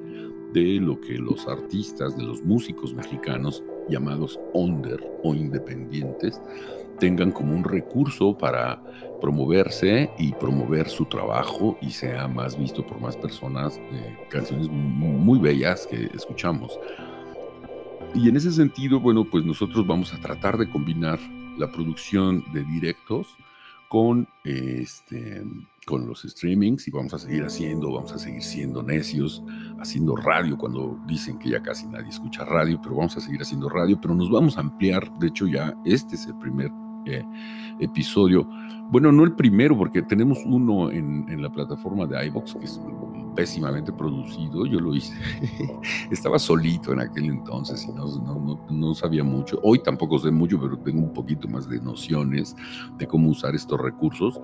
de 0.53 0.79
lo 0.81 0.99
que 0.99 1.13
los 1.13 1.47
artistas, 1.47 2.17
de 2.17 2.23
los 2.23 2.43
músicos 2.43 2.93
mexicanos 2.93 3.63
llamados 3.89 4.39
under 4.53 4.99
o 5.23 5.33
independientes, 5.33 6.41
tengan 7.01 7.31
como 7.31 7.55
un 7.55 7.63
recurso 7.63 8.37
para 8.37 8.79
promoverse 9.19 10.11
y 10.19 10.33
promover 10.33 10.87
su 10.87 11.05
trabajo 11.05 11.75
y 11.81 11.89
sea 11.89 12.27
más 12.27 12.55
visto 12.55 12.85
por 12.85 13.01
más 13.01 13.17
personas, 13.17 13.79
eh, 13.91 14.15
canciones 14.29 14.69
muy 14.69 15.39
bellas 15.39 15.87
que 15.87 16.11
escuchamos. 16.13 16.79
Y 18.13 18.29
en 18.29 18.35
ese 18.35 18.51
sentido, 18.51 18.99
bueno, 18.99 19.25
pues 19.25 19.43
nosotros 19.43 19.87
vamos 19.87 20.13
a 20.13 20.19
tratar 20.19 20.59
de 20.59 20.69
combinar 20.69 21.19
la 21.57 21.71
producción 21.71 22.43
de 22.53 22.63
directos 22.65 23.35
con, 23.89 24.27
este, 24.43 25.43
con 25.87 26.07
los 26.07 26.21
streamings 26.21 26.87
y 26.87 26.91
vamos 26.91 27.15
a 27.15 27.19
seguir 27.19 27.43
haciendo, 27.43 27.91
vamos 27.93 28.11
a 28.11 28.19
seguir 28.19 28.43
siendo 28.43 28.83
necios, 28.83 29.43
haciendo 29.79 30.15
radio 30.15 30.55
cuando 30.55 30.99
dicen 31.07 31.39
que 31.39 31.49
ya 31.49 31.63
casi 31.63 31.87
nadie 31.87 32.09
escucha 32.09 32.45
radio, 32.45 32.79
pero 32.79 32.95
vamos 32.95 33.17
a 33.17 33.21
seguir 33.21 33.41
haciendo 33.41 33.69
radio, 33.69 33.99
pero 33.99 34.13
nos 34.13 34.29
vamos 34.29 34.55
a 34.57 34.61
ampliar, 34.61 35.11
de 35.17 35.27
hecho 35.27 35.47
ya 35.47 35.75
este 35.83 36.13
es 36.15 36.27
el 36.27 36.37
primer 36.37 36.69
eh, 37.05 37.23
episodio. 37.79 38.47
Bueno, 38.89 39.11
no 39.11 39.23
el 39.23 39.33
primero, 39.33 39.77
porque 39.77 40.01
tenemos 40.01 40.39
uno 40.45 40.91
en, 40.91 41.25
en 41.29 41.41
la 41.41 41.49
plataforma 41.49 42.05
de 42.05 42.25
iBox 42.27 42.55
que 42.55 42.65
es 42.65 42.79
pésimamente 43.35 43.91
producido. 43.91 44.65
Yo 44.65 44.79
lo 44.79 44.95
hice. 44.95 45.13
Estaba 46.11 46.39
solito 46.39 46.93
en 46.93 46.99
aquel 46.99 47.25
entonces 47.25 47.85
y 47.85 47.91
no, 47.91 48.05
no, 48.07 48.65
no, 48.69 48.93
sabía 48.93 49.23
mucho. 49.23 49.59
Hoy 49.63 49.79
tampoco 49.79 50.19
sé 50.19 50.31
mucho, 50.31 50.59
pero 50.59 50.77
tengo 50.77 51.01
un 51.01 51.13
poquito 51.13 51.47
más 51.47 51.69
de 51.69 51.79
nociones 51.79 52.55
de 52.97 53.07
cómo 53.07 53.29
usar 53.29 53.55
estos 53.55 53.79
recursos. 53.79 54.39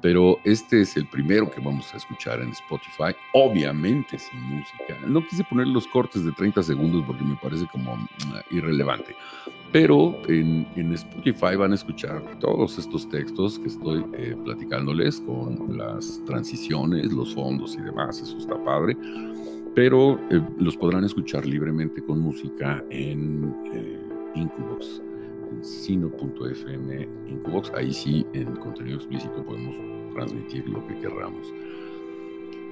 Pero 0.00 0.38
este 0.44 0.80
es 0.80 0.96
el 0.96 1.06
primero 1.06 1.48
que 1.50 1.60
vamos 1.60 1.92
a 1.94 1.96
escuchar 1.96 2.40
en 2.40 2.50
Spotify, 2.50 3.14
obviamente 3.34 4.18
sin 4.18 4.40
música. 4.40 4.98
No 5.06 5.24
quise 5.24 5.44
poner 5.44 5.68
los 5.68 5.86
cortes 5.86 6.24
de 6.24 6.32
30 6.32 6.62
segundos 6.64 7.04
porque 7.06 7.22
me 7.22 7.36
parece 7.36 7.66
como 7.70 7.96
mm, 7.96 8.08
irrelevante. 8.56 9.14
Pero 9.72 10.20
en, 10.28 10.66
en 10.76 10.92
Spotify 10.92 11.56
van 11.56 11.72
a 11.72 11.76
escuchar 11.76 12.22
todos 12.40 12.78
estos 12.78 13.08
textos 13.08 13.58
que 13.58 13.68
estoy 13.68 14.04
eh, 14.12 14.36
platicándoles 14.44 15.18
con 15.20 15.78
las 15.78 16.22
transiciones, 16.26 17.10
los 17.10 17.34
fondos 17.34 17.74
y 17.76 17.80
demás. 17.80 18.20
Eso 18.20 18.36
está 18.36 18.62
padre. 18.62 18.96
pero 19.74 20.20
eh, 20.30 20.42
los 20.58 20.76
podrán 20.76 21.04
escuchar 21.04 21.46
libremente 21.46 22.02
con 22.02 22.20
música 22.20 22.84
en 22.90 23.54
eh, 23.72 23.98
Incubox, 24.34 25.00
en 25.50 25.64
sino.fm 25.64 27.08
Incubox. 27.30 27.72
Ahí 27.74 27.94
sí, 27.94 28.26
en 28.34 28.54
contenido 28.56 28.98
explícito 28.98 29.42
podemos 29.42 29.74
transmitir 30.12 30.68
lo 30.68 30.86
que 30.86 30.98
querramos. 30.98 31.46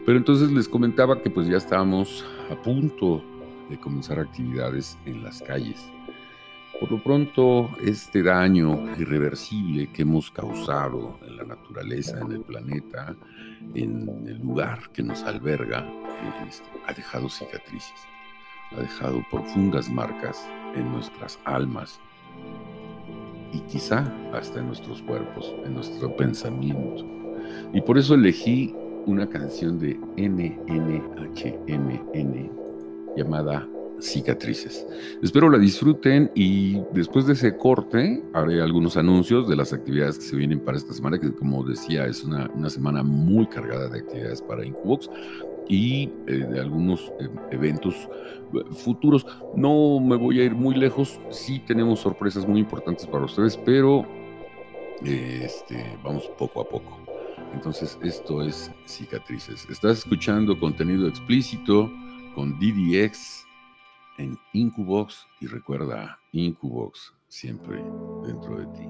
Pero 0.04 0.18
entonces 0.18 0.52
les 0.52 0.68
comentaba 0.68 1.22
que 1.22 1.30
pues 1.30 1.46
ya 1.46 1.56
estábamos 1.56 2.26
a 2.50 2.60
punto 2.60 3.22
de 3.70 3.78
comenzar 3.78 4.18
actividades 4.18 4.98
en 5.06 5.22
las 5.22 5.40
calles. 5.40 5.90
Por 6.80 6.90
lo 6.90 7.02
pronto, 7.02 7.70
este 7.84 8.22
daño 8.22 8.96
irreversible 8.98 9.92
que 9.92 10.00
hemos 10.00 10.30
causado 10.30 11.18
en 11.26 11.36
la 11.36 11.44
naturaleza, 11.44 12.18
en 12.20 12.32
el 12.32 12.40
planeta, 12.40 13.14
en 13.74 14.08
el 14.26 14.38
lugar 14.38 14.90
que 14.90 15.02
nos 15.02 15.22
alberga, 15.24 15.86
este, 16.48 16.64
ha 16.86 16.94
dejado 16.94 17.28
cicatrices, 17.28 18.00
ha 18.72 18.80
dejado 18.80 19.22
profundas 19.30 19.90
marcas 19.90 20.48
en 20.74 20.90
nuestras 20.90 21.38
almas 21.44 22.00
y 23.52 23.60
quizá 23.70 24.10
hasta 24.32 24.60
en 24.60 24.68
nuestros 24.68 25.02
cuerpos, 25.02 25.54
en 25.66 25.74
nuestro 25.74 26.16
pensamiento. 26.16 27.04
Y 27.74 27.82
por 27.82 27.98
eso 27.98 28.14
elegí 28.14 28.74
una 29.04 29.28
canción 29.28 29.78
de 29.78 30.00
NNHMN 30.16 31.50
llamada 33.16 33.68
cicatrices. 34.00 34.86
Espero 35.22 35.50
la 35.50 35.58
disfruten 35.58 36.30
y 36.34 36.80
después 36.92 37.26
de 37.26 37.34
ese 37.34 37.56
corte 37.56 38.22
haré 38.32 38.60
algunos 38.60 38.96
anuncios 38.96 39.48
de 39.48 39.56
las 39.56 39.72
actividades 39.72 40.18
que 40.18 40.24
se 40.24 40.36
vienen 40.36 40.60
para 40.60 40.78
esta 40.78 40.92
semana, 40.92 41.18
que 41.18 41.32
como 41.32 41.62
decía 41.62 42.06
es 42.06 42.24
una, 42.24 42.70
semana 42.70 43.02
muy 43.02 43.46
cargada 43.46 43.88
de 43.88 44.00
actividades 44.00 44.42
para 44.42 44.64
Incubox 44.64 45.10
y 45.68 46.10
eh, 46.26 46.46
de 46.50 46.60
algunos 46.60 47.12
eh, 47.20 47.28
eventos 47.50 47.94
eh, 48.54 48.60
futuros. 48.72 49.26
No 49.54 50.00
me 50.00 50.16
voy 50.16 50.40
a 50.40 50.44
ir 50.44 50.54
muy 50.54 50.74
lejos, 50.74 51.20
sí 51.30 51.60
tenemos 51.60 52.00
sorpresas 52.00 52.46
muy 52.46 52.60
importantes 52.60 53.06
para 53.06 53.24
ustedes, 53.24 53.56
pero 53.56 54.06
este, 55.04 55.98
vamos 56.02 56.30
poco 56.38 56.60
a 56.60 56.68
poco. 56.68 56.98
Entonces 57.54 57.98
esto 58.02 58.42
es 58.42 58.70
cicatrices. 58.86 59.66
Estás 59.68 59.98
escuchando 59.98 60.58
contenido 60.58 61.08
explícito 61.08 61.90
con 62.34 62.58
DDX 62.58 63.39
en 64.20 64.38
Incubox 64.52 65.26
y 65.40 65.46
recuerda, 65.46 66.18
Incubox 66.32 67.14
siempre 67.28 67.82
dentro 68.26 68.58
de 68.58 68.66
ti. 68.66 68.86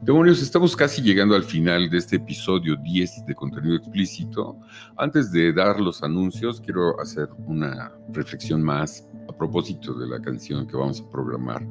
Demonios, 0.00 0.40
estamos 0.40 0.76
casi 0.76 1.02
llegando 1.02 1.34
al 1.34 1.42
final 1.42 1.90
de 1.90 1.98
este 1.98 2.16
episodio 2.16 2.76
10 2.76 3.26
de 3.26 3.34
contenido 3.34 3.74
explícito. 3.74 4.56
Antes 4.96 5.32
de 5.32 5.52
dar 5.52 5.80
los 5.80 6.02
anuncios, 6.04 6.60
quiero 6.60 6.98
hacer 7.00 7.28
una 7.38 7.92
reflexión 8.12 8.62
más 8.62 9.04
propósito 9.38 9.94
de 9.94 10.06
la 10.06 10.20
canción 10.20 10.66
que 10.66 10.76
vamos 10.76 11.00
a 11.00 11.10
programar 11.10 11.66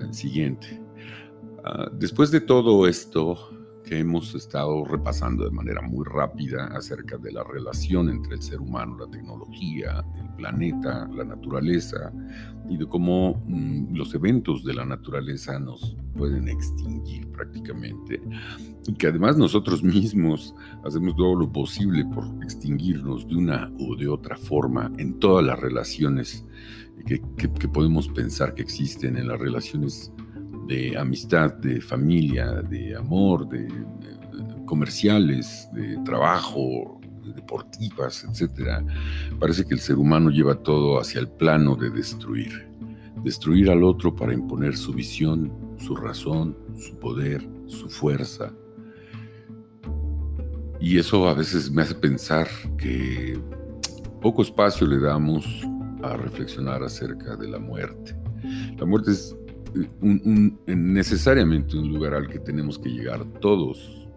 el 0.00 0.14
siguiente. 0.14 0.80
Ah, 1.64 1.90
después 1.92 2.30
de 2.30 2.40
todo 2.40 2.86
esto 2.86 3.36
que 3.92 3.98
hemos 3.98 4.34
estado 4.34 4.86
repasando 4.86 5.44
de 5.44 5.50
manera 5.50 5.82
muy 5.82 6.02
rápida 6.06 6.64
acerca 6.68 7.18
de 7.18 7.30
la 7.30 7.44
relación 7.44 8.08
entre 8.08 8.36
el 8.36 8.42
ser 8.42 8.58
humano, 8.58 8.96
la 8.98 9.10
tecnología, 9.10 10.02
el 10.18 10.30
planeta, 10.34 11.06
la 11.14 11.24
naturaleza 11.24 12.10
y 12.70 12.78
de 12.78 12.86
cómo 12.86 13.44
mm, 13.46 13.94
los 13.94 14.14
eventos 14.14 14.64
de 14.64 14.72
la 14.72 14.86
naturaleza 14.86 15.58
nos 15.58 15.94
pueden 16.16 16.48
extinguir 16.48 17.28
prácticamente 17.32 18.18
y 18.86 18.94
que 18.94 19.08
además 19.08 19.36
nosotros 19.36 19.82
mismos 19.84 20.54
hacemos 20.86 21.14
todo 21.14 21.34
lo 21.34 21.52
posible 21.52 22.02
por 22.06 22.24
extinguirnos 22.42 23.28
de 23.28 23.36
una 23.36 23.70
o 23.78 23.94
de 23.94 24.08
otra 24.08 24.38
forma 24.38 24.90
en 24.96 25.18
todas 25.18 25.44
las 25.44 25.60
relaciones 25.60 26.46
que, 27.04 27.20
que 27.36 27.68
podemos 27.68 28.08
pensar 28.08 28.54
que 28.54 28.62
existen 28.62 29.18
en 29.18 29.28
las 29.28 29.38
relaciones 29.38 30.10
de 30.66 30.96
amistad, 30.96 31.54
de 31.54 31.80
familia, 31.80 32.62
de 32.62 32.96
amor, 32.96 33.48
de, 33.48 33.68
comerciales, 34.66 35.68
de 35.72 35.98
trabajo, 36.04 37.00
deportivas, 37.34 38.24
etc. 38.24 38.84
Parece 39.38 39.66
que 39.66 39.74
el 39.74 39.80
ser 39.80 39.96
humano 39.96 40.30
lleva 40.30 40.54
todo 40.54 41.00
hacia 41.00 41.20
el 41.20 41.28
plano 41.28 41.76
de 41.76 41.90
destruir. 41.90 42.68
Destruir 43.22 43.70
al 43.70 43.84
otro 43.84 44.14
para 44.14 44.32
imponer 44.32 44.76
su 44.76 44.92
visión, 44.92 45.52
su 45.78 45.94
razón, 45.94 46.56
su 46.76 46.98
poder, 46.98 47.46
su 47.66 47.88
fuerza. 47.88 48.52
Y 50.80 50.98
eso 50.98 51.28
a 51.28 51.34
veces 51.34 51.70
me 51.70 51.82
hace 51.82 51.94
pensar 51.94 52.48
que 52.76 53.38
poco 54.20 54.42
espacio 54.42 54.86
le 54.86 54.98
damos 54.98 55.44
a 56.02 56.16
reflexionar 56.16 56.82
acerca 56.82 57.36
de 57.36 57.48
la 57.48 57.58
muerte. 57.58 58.16
La 58.76 58.84
muerte 58.84 59.12
es 59.12 59.36
necesariamente 60.66 61.76
un 61.78 61.92
lugar 61.92 62.14
al 62.14 62.28
que 62.28 62.38
tenemos 62.38 62.78
que 62.78 62.90
llegar 62.90 63.24
todos, 63.40 64.08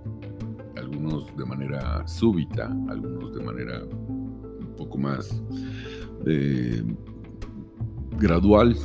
algunos 0.78 1.36
de 1.38 1.46
manera 1.46 2.08
súbita, 2.08 2.68
algunos 2.90 3.34
de 3.34 3.44
manera 3.44 3.84
un 3.84 4.74
poco 4.78 4.98
más 4.98 5.42
eh, 6.26 6.84
gradual, 8.18 8.76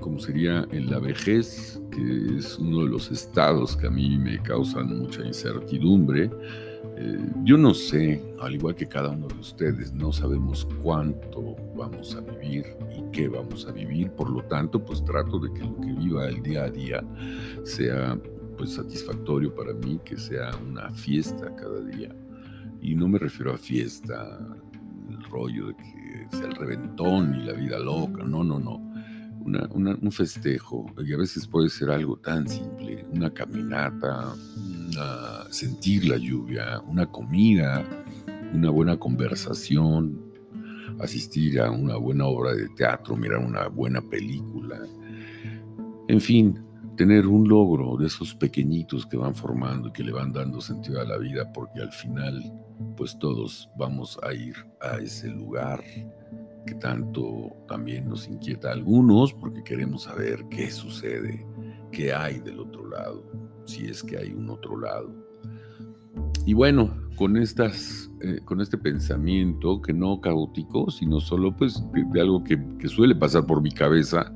como 0.00 0.18
sería 0.18 0.66
en 0.70 0.90
la 0.90 0.98
vejez, 0.98 1.80
que 1.90 2.36
es 2.38 2.58
uno 2.58 2.84
de 2.84 2.90
los 2.90 3.10
estados 3.10 3.76
que 3.76 3.86
a 3.86 3.90
mí 3.90 4.18
me 4.18 4.40
causan 4.42 4.98
mucha 4.98 5.24
incertidumbre 5.24 6.30
eh, 6.96 7.18
yo 7.44 7.56
no 7.56 7.74
sé, 7.74 8.22
al 8.40 8.54
igual 8.54 8.74
que 8.74 8.86
cada 8.86 9.10
uno 9.10 9.26
de 9.28 9.38
ustedes, 9.38 9.92
no 9.92 10.12
sabemos 10.12 10.66
cuánto 10.82 11.56
vamos 11.76 12.14
a 12.14 12.20
vivir 12.20 12.64
y 12.96 13.02
qué 13.12 13.28
vamos 13.28 13.66
a 13.66 13.72
vivir, 13.72 14.10
por 14.12 14.30
lo 14.30 14.42
tanto, 14.44 14.84
pues 14.84 15.04
trato 15.04 15.38
de 15.38 15.52
que 15.52 15.64
lo 15.64 15.76
que 15.80 15.92
viva 15.92 16.28
el 16.28 16.42
día 16.42 16.64
a 16.64 16.70
día 16.70 17.02
sea 17.64 18.18
pues 18.56 18.74
satisfactorio 18.74 19.54
para 19.54 19.72
mí, 19.72 19.98
que 20.04 20.18
sea 20.18 20.50
una 20.68 20.90
fiesta 20.90 21.54
cada 21.56 21.80
día. 21.80 22.14
Y 22.82 22.94
no 22.94 23.08
me 23.08 23.18
refiero 23.18 23.52
a 23.52 23.56
fiesta, 23.56 24.38
el 25.08 25.22
rollo 25.24 25.68
de 25.68 25.76
que 25.76 26.36
sea 26.36 26.46
el 26.46 26.54
reventón 26.56 27.34
y 27.34 27.44
la 27.44 27.54
vida 27.54 27.78
loca, 27.78 28.22
no, 28.22 28.44
no, 28.44 28.58
no. 28.58 28.89
Un 29.44 30.12
festejo, 30.12 30.86
y 31.04 31.12
a 31.12 31.16
veces 31.16 31.46
puede 31.46 31.68
ser 31.68 31.90
algo 31.90 32.16
tan 32.16 32.48
simple, 32.48 33.04
una 33.12 33.30
caminata, 33.30 34.34
sentir 35.50 36.04
la 36.06 36.16
lluvia, 36.16 36.80
una 36.86 37.06
comida, 37.06 37.84
una 38.52 38.70
buena 38.70 38.98
conversación, 38.98 40.20
asistir 41.00 41.60
a 41.60 41.70
una 41.70 41.96
buena 41.96 42.26
obra 42.26 42.54
de 42.54 42.68
teatro, 42.70 43.16
mirar 43.16 43.38
una 43.38 43.68
buena 43.68 44.00
película. 44.02 44.78
En 46.08 46.20
fin, 46.20 46.62
tener 46.96 47.26
un 47.26 47.48
logro 47.48 47.96
de 47.96 48.08
esos 48.08 48.34
pequeñitos 48.34 49.06
que 49.06 49.16
van 49.16 49.34
formando 49.34 49.88
y 49.88 49.92
que 49.92 50.04
le 50.04 50.12
van 50.12 50.32
dando 50.32 50.60
sentido 50.60 51.00
a 51.00 51.04
la 51.04 51.16
vida, 51.16 51.50
porque 51.52 51.80
al 51.80 51.92
final, 51.92 52.42
pues 52.96 53.18
todos 53.18 53.70
vamos 53.78 54.18
a 54.22 54.34
ir 54.34 54.54
a 54.80 54.98
ese 54.98 55.28
lugar 55.28 55.82
que 56.66 56.74
tanto 56.74 57.50
también 57.68 58.08
nos 58.08 58.28
inquieta 58.28 58.68
a 58.68 58.72
algunos, 58.72 59.32
porque 59.32 59.62
queremos 59.62 60.04
saber 60.04 60.44
qué 60.50 60.70
sucede, 60.70 61.46
qué 61.92 62.12
hay 62.12 62.40
del 62.40 62.60
otro 62.60 62.88
lado 62.88 63.50
si 63.70 63.86
es 63.86 64.02
que 64.02 64.18
hay 64.18 64.32
un 64.32 64.50
otro 64.50 64.78
lado. 64.78 65.10
Y 66.44 66.54
bueno, 66.54 66.90
con, 67.16 67.36
estas, 67.36 68.10
eh, 68.20 68.40
con 68.44 68.60
este 68.60 68.76
pensamiento 68.78 69.80
que 69.80 69.92
no 69.92 70.20
caótico, 70.20 70.90
sino 70.90 71.20
solo 71.20 71.56
pues 71.56 71.82
de, 71.92 72.20
algo 72.20 72.42
que, 72.42 72.58
que, 72.78 72.88
suele 72.88 73.14
pasar 73.14 73.46
por 73.46 73.62
mi 73.62 73.70
cabeza, 73.70 74.32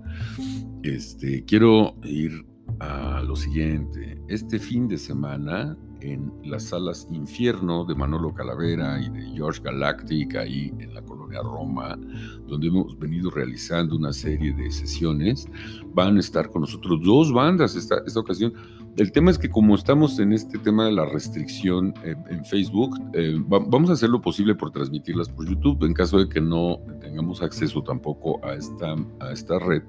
este, 0.83 1.45
quiero 1.45 1.97
ir 2.05 2.47
a 2.79 3.23
lo 3.23 3.35
siguiente. 3.37 4.21
Este 4.29 4.59
fin 4.59 4.87
de 4.87 4.99
semana 4.99 5.77
en 6.01 6.33
las 6.45 6.65
salas 6.65 7.09
Infierno 7.11 7.85
de 7.85 7.95
Manolo 7.95 8.33
Calavera 8.33 9.01
y 9.01 9.09
de 9.09 9.23
George 9.35 9.61
Galactic, 9.63 10.37
ahí 10.37 10.73
en 10.79 10.95
la 10.95 11.03
colonia 11.03 11.41
Roma, 11.43 11.99
donde 12.47 12.69
hemos 12.69 12.99
venido 12.99 13.31
realizando 13.31 13.97
una 13.97 14.13
serie 14.13 14.53
de 14.53 14.71
sesiones. 14.71 15.47
Van 15.95 16.17
a 16.17 16.21
estar 16.21 16.51
con 16.51 16.63
nosotros 16.63 17.01
dos 17.03 17.33
bandas 17.33 17.75
esta, 17.77 18.03
esta 18.07 18.21
ocasión. 18.21 18.55
El 18.97 19.11
tema 19.11 19.33
es 19.33 19.39
que 19.39 19.51
como 19.51 19.75
estamos 19.75 20.21
en 20.21 20.33
este 20.33 20.57
tema 20.57 20.87
de 20.87 20.93
la 20.93 21.05
restricción 21.05 21.95
en 22.05 22.45
Facebook, 22.45 22.97
eh, 23.13 23.37
vamos 23.45 23.91
a 23.91 23.95
hacer 23.95 24.09
lo 24.09 24.21
posible 24.21 24.55
por 24.55 24.71
transmitirlas 24.71 25.29
por 25.29 25.49
YouTube. 25.49 25.85
En 25.85 25.95
caso 25.95 26.19
de 26.19 26.29
que 26.29 26.41
no 26.41 26.79
tengamos 27.01 27.43
acceso 27.43 27.83
tampoco 27.83 28.45
a 28.45 28.55
esta, 28.55 28.95
a 29.19 29.33
esta 29.33 29.59
red, 29.59 29.83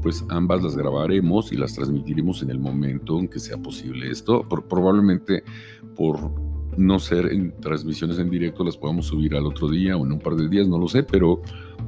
pues 0.00 0.24
ambas 0.28 0.64
las 0.64 0.76
grabaremos 0.76 1.52
y 1.52 1.56
las 1.56 1.74
transmitiremos 1.74 2.42
en 2.42 2.50
el 2.50 2.58
momento 2.58 3.20
en 3.20 3.28
que 3.28 3.38
sea 3.38 3.58
posible 3.58 4.10
esto. 4.10 4.42
probablemente 4.48 5.44
por 5.94 6.32
no 6.76 6.98
ser 6.98 7.26
en 7.26 7.54
transmisiones 7.60 8.18
en 8.18 8.30
directo, 8.30 8.64
las 8.64 8.76
podamos 8.76 9.06
subir 9.06 9.36
al 9.36 9.46
otro 9.46 9.68
día 9.68 9.96
o 9.96 10.04
en 10.04 10.12
un 10.12 10.18
par 10.18 10.34
de 10.34 10.48
días, 10.48 10.66
no 10.66 10.78
lo 10.78 10.88
sé, 10.88 11.04
pero 11.04 11.42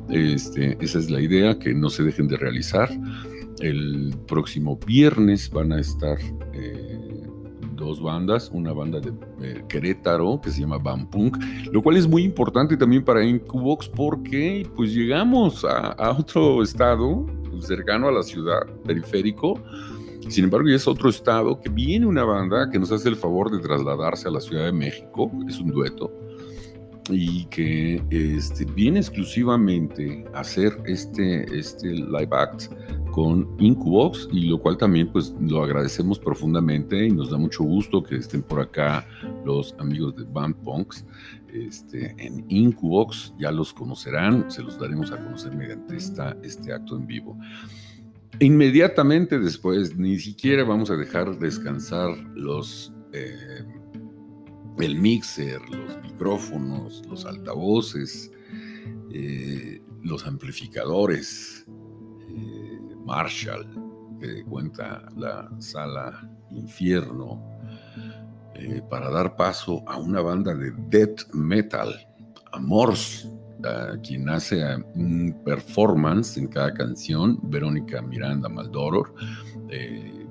este, 0.08 0.76
esa 0.80 0.98
es 0.98 1.10
la 1.10 1.20
idea, 1.20 1.58
que 1.58 1.74
no 1.74 1.90
se 1.90 2.04
dejen 2.04 2.28
de 2.28 2.36
realizar. 2.36 2.90
El 3.60 4.14
próximo 4.26 4.78
viernes 4.86 5.50
van 5.50 5.72
a 5.72 5.80
estar 5.80 6.18
eh, 6.52 7.22
dos 7.76 8.02
bandas, 8.02 8.50
una 8.52 8.72
banda 8.72 9.00
de 9.00 9.12
eh, 9.42 9.64
Querétaro 9.68 10.40
que 10.40 10.50
se 10.50 10.60
llama 10.60 10.78
Bam 10.78 11.08
Punk, 11.08 11.38
lo 11.72 11.82
cual 11.82 11.96
es 11.96 12.06
muy 12.06 12.24
importante 12.24 12.76
también 12.76 13.04
para 13.04 13.24
Incubox 13.24 13.88
porque 13.88 14.68
pues 14.74 14.92
llegamos 14.92 15.64
a, 15.64 15.92
a 15.92 16.10
otro 16.18 16.62
estado 16.62 17.26
cercano 17.60 18.08
a 18.08 18.12
la 18.12 18.22
ciudad, 18.22 18.66
periférico, 18.84 19.60
sin 20.28 20.44
embargo, 20.44 20.68
ya 20.68 20.76
es 20.76 20.88
otro 20.88 21.10
estado 21.10 21.60
que 21.60 21.68
viene 21.68 22.06
una 22.06 22.24
banda 22.24 22.70
que 22.70 22.78
nos 22.78 22.90
hace 22.90 23.08
el 23.08 23.16
favor 23.16 23.50
de 23.50 23.58
trasladarse 23.58 24.28
a 24.28 24.30
la 24.30 24.40
Ciudad 24.40 24.64
de 24.64 24.72
México, 24.72 25.30
es 25.46 25.58
un 25.58 25.70
dueto, 25.70 26.10
y 27.10 27.44
que 27.46 28.02
este, 28.10 28.64
viene 28.64 29.00
exclusivamente 29.00 30.24
a 30.32 30.40
hacer 30.40 30.72
este, 30.86 31.44
este 31.56 31.88
live 31.88 32.28
act 32.32 32.72
con 33.14 33.48
Incubox 33.60 34.28
y 34.32 34.46
lo 34.46 34.58
cual 34.58 34.76
también 34.76 35.06
pues 35.12 35.32
lo 35.40 35.62
agradecemos 35.62 36.18
profundamente 36.18 37.06
y 37.06 37.12
nos 37.12 37.30
da 37.30 37.38
mucho 37.38 37.62
gusto 37.62 38.02
que 38.02 38.16
estén 38.16 38.42
por 38.42 38.58
acá 38.60 39.06
los 39.44 39.72
amigos 39.78 40.16
de 40.16 40.24
Band 40.24 40.56
Punks 40.64 41.06
este, 41.52 42.12
en 42.18 42.44
Incubox, 42.48 43.32
ya 43.38 43.52
los 43.52 43.72
conocerán, 43.72 44.50
se 44.50 44.64
los 44.64 44.80
daremos 44.80 45.12
a 45.12 45.18
conocer 45.18 45.54
mediante 45.54 45.94
esta, 45.94 46.36
este 46.42 46.72
acto 46.72 46.96
en 46.96 47.06
vivo. 47.06 47.38
Inmediatamente 48.40 49.38
después, 49.38 49.96
ni 49.96 50.18
siquiera 50.18 50.64
vamos 50.64 50.90
a 50.90 50.96
dejar 50.96 51.38
descansar 51.38 52.16
los, 52.34 52.92
eh, 53.12 53.64
el 54.80 54.96
mixer, 54.96 55.60
los 55.70 56.02
micrófonos, 56.02 57.04
los 57.08 57.24
altavoces, 57.26 58.32
eh, 59.12 59.80
los 60.02 60.26
amplificadores, 60.26 61.64
Marshall, 63.04 63.66
que 64.20 64.44
cuenta 64.44 65.02
la 65.16 65.50
sala 65.58 66.30
Infierno, 66.50 67.42
para 68.88 69.10
dar 69.10 69.34
paso 69.34 69.82
a 69.86 69.98
una 69.98 70.20
banda 70.20 70.54
de 70.54 70.72
death 70.88 71.32
metal, 71.32 71.92
Amors 72.52 73.28
quien 74.02 74.28
hace 74.28 74.62
un 74.94 75.40
performance 75.44 76.36
en 76.36 76.48
cada 76.48 76.72
canción, 76.72 77.38
Verónica 77.44 78.02
Miranda 78.02 78.48
Maldoror. 78.48 79.14
Eh, 79.68 80.26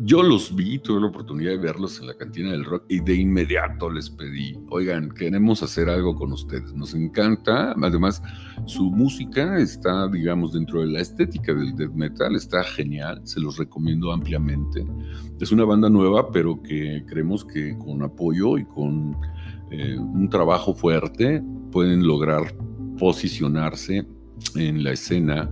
yo 0.00 0.22
los 0.22 0.54
vi, 0.54 0.78
tuve 0.78 1.00
la 1.00 1.08
oportunidad 1.08 1.50
de 1.50 1.58
verlos 1.58 2.00
en 2.00 2.06
la 2.06 2.14
cantina 2.14 2.52
del 2.52 2.64
rock 2.64 2.84
y 2.88 3.00
de 3.00 3.14
inmediato 3.14 3.90
les 3.90 4.08
pedí, 4.10 4.56
oigan, 4.70 5.10
queremos 5.10 5.62
hacer 5.62 5.88
algo 5.88 6.14
con 6.14 6.32
ustedes, 6.32 6.72
nos 6.74 6.94
encanta, 6.94 7.74
además 7.80 8.22
su 8.66 8.90
música 8.90 9.58
está, 9.58 10.08
digamos, 10.08 10.52
dentro 10.52 10.80
de 10.80 10.86
la 10.86 11.00
estética 11.00 11.52
del 11.52 11.74
death 11.74 11.92
metal, 11.92 12.36
está 12.36 12.62
genial, 12.62 13.20
se 13.24 13.40
los 13.40 13.56
recomiendo 13.56 14.12
ampliamente. 14.12 14.84
Es 15.40 15.52
una 15.52 15.64
banda 15.64 15.88
nueva, 15.88 16.30
pero 16.30 16.62
que 16.62 17.04
creemos 17.06 17.44
que 17.44 17.76
con 17.78 18.02
apoyo 18.02 18.58
y 18.58 18.64
con 18.64 19.16
eh, 19.70 19.98
un 19.98 20.28
trabajo 20.28 20.74
fuerte 20.74 21.42
pueden 21.70 22.06
lograr 22.06 22.54
posicionarse 22.98 24.06
en 24.54 24.84
la 24.84 24.92
escena 24.92 25.50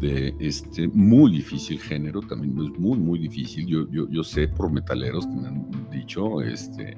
de 0.00 0.34
este 0.38 0.88
muy 0.88 1.32
difícil 1.32 1.78
género, 1.80 2.20
también 2.20 2.52
es 2.52 2.78
muy, 2.78 2.98
muy 2.98 3.18
difícil. 3.18 3.66
Yo, 3.66 3.88
yo, 3.90 4.08
yo 4.08 4.22
sé 4.22 4.48
por 4.48 4.70
metaleros 4.70 5.26
que 5.26 5.34
me 5.34 5.48
han 5.48 5.90
dicho, 5.90 6.40
este, 6.40 6.96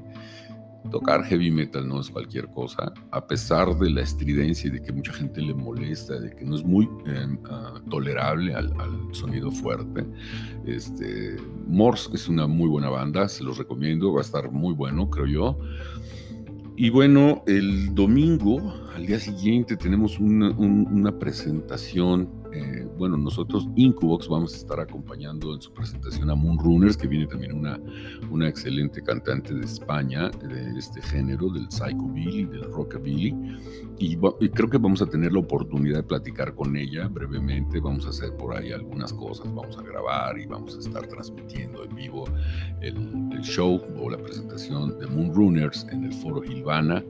tocar 0.91 1.25
heavy 1.25 1.51
metal 1.51 1.87
no 1.87 2.01
es 2.01 2.09
cualquier 2.09 2.49
cosa, 2.49 2.93
a 3.11 3.27
pesar 3.27 3.77
de 3.79 3.91
la 3.91 4.03
estridencia 4.03 4.69
y 4.69 4.73
de 4.73 4.83
que 4.83 4.93
mucha 4.93 5.13
gente 5.13 5.41
le 5.41 5.55
molesta, 5.55 6.19
de 6.19 6.35
que 6.35 6.45
no 6.45 6.57
es 6.57 6.65
muy 6.65 6.89
em, 7.07 7.39
ah, 7.51 7.81
tolerable 7.91 8.55
al, 8.55 8.73
sonido 9.13 9.51
fuerte. 9.51 10.07
Este, 10.67 11.37
Morse 11.67 12.11
es 12.15 12.29
una 12.29 12.47
muy 12.47 12.69
buena 12.69 12.89
banda, 12.89 13.29
se 13.29 13.45
los 13.45 13.59
recomiendo, 13.59 14.13
va 14.13 14.21
a 14.21 14.23
estar 14.23 14.51
muy 14.51 14.75
bueno, 14.75 15.11
creo 15.11 15.27
yo. 15.27 15.59
Y 16.77 16.89
bueno, 16.89 17.43
el 17.47 17.95
domingo, 17.95 18.59
al 18.95 19.05
día 19.05 19.21
siguiente, 19.21 19.77
tenemos 19.77 20.19
una, 20.19 21.19
presentación. 21.19 22.40
Eh, 22.53 22.87
bueno, 22.99 23.17
nosotros, 23.17 23.69
Incubox, 23.77 24.29
vamos 24.29 24.55
a 24.55 24.57
estar 24.57 24.81
acompañando 24.81 25.55
en 25.55 25.61
su 25.61 25.73
presentación 25.73 26.31
a 26.31 26.35
Moonrunners, 26.35 26.97
que 26.97 27.07
viene 27.07 27.27
también 27.27 27.53
una, 27.53 27.81
una 28.31 28.49
excelente 28.49 29.03
cantante 29.03 29.55
de 29.55 29.65
España, 29.65 30.31
de 30.31 30.79
este 30.79 31.01
género, 31.03 31.49
del 31.51 31.71
psychobilly, 31.71 32.45
del 32.45 32.65
rockabilly. 32.65 33.35
Y, 33.99 34.17
creo 34.17 34.69
que 34.69 34.79
vamos 34.79 35.03
a 35.03 35.07
tener 35.07 35.33
la 35.33 35.41
oportunidad 35.41 35.99
de 35.99 36.03
platicar 36.03 36.55
con 36.55 36.77
ella 36.77 37.09
brevemente. 37.09 37.81
Vamos 37.81 38.07
a 38.07 38.11
hacer 38.11 38.35
por 38.37 38.57
ahí 38.57 38.73
algunas 38.73 39.13
cosas, 39.13 39.53
vamos 39.55 39.77
a 39.79 39.83
grabar 39.83 40.39
y 40.39 40.47
vamos 40.47 40.77
a 40.77 40.79
estar 40.81 41.07
transmitiendo 41.07 41.85
en 41.85 41.95
vivo 41.95 42.25
el, 42.81 42.97
el 43.33 43.43
show 43.43 43.81
o 43.99 44.11
la 44.11 44.19
presentación 44.19 44.99
de 44.99 45.07
Moonrunners 45.07 45.87
en 45.91 46.05
el 46.05 46.13
Foro 46.15 46.43
Gilvana 46.43 47.05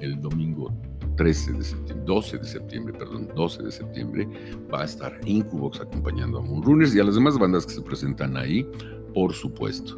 el 0.00 0.20
domingo 0.20 0.72
13 1.16 1.52
de 1.52 1.64
septiembre, 1.64 2.04
12 2.06 2.38
de 2.38 2.44
septiembre, 2.44 2.92
perdón, 2.94 3.28
12 3.34 3.62
de 3.62 3.72
septiembre, 3.72 4.28
va 4.72 4.82
a 4.82 4.84
estar 4.84 5.20
Incubox 5.24 5.80
acompañando 5.80 6.38
a 6.38 6.42
Moonrunners 6.42 6.94
y 6.94 7.00
a 7.00 7.04
las 7.04 7.14
demás 7.14 7.38
bandas 7.38 7.66
que 7.66 7.74
se 7.74 7.82
presentan 7.82 8.36
ahí, 8.36 8.66
por 9.14 9.32
supuesto. 9.32 9.96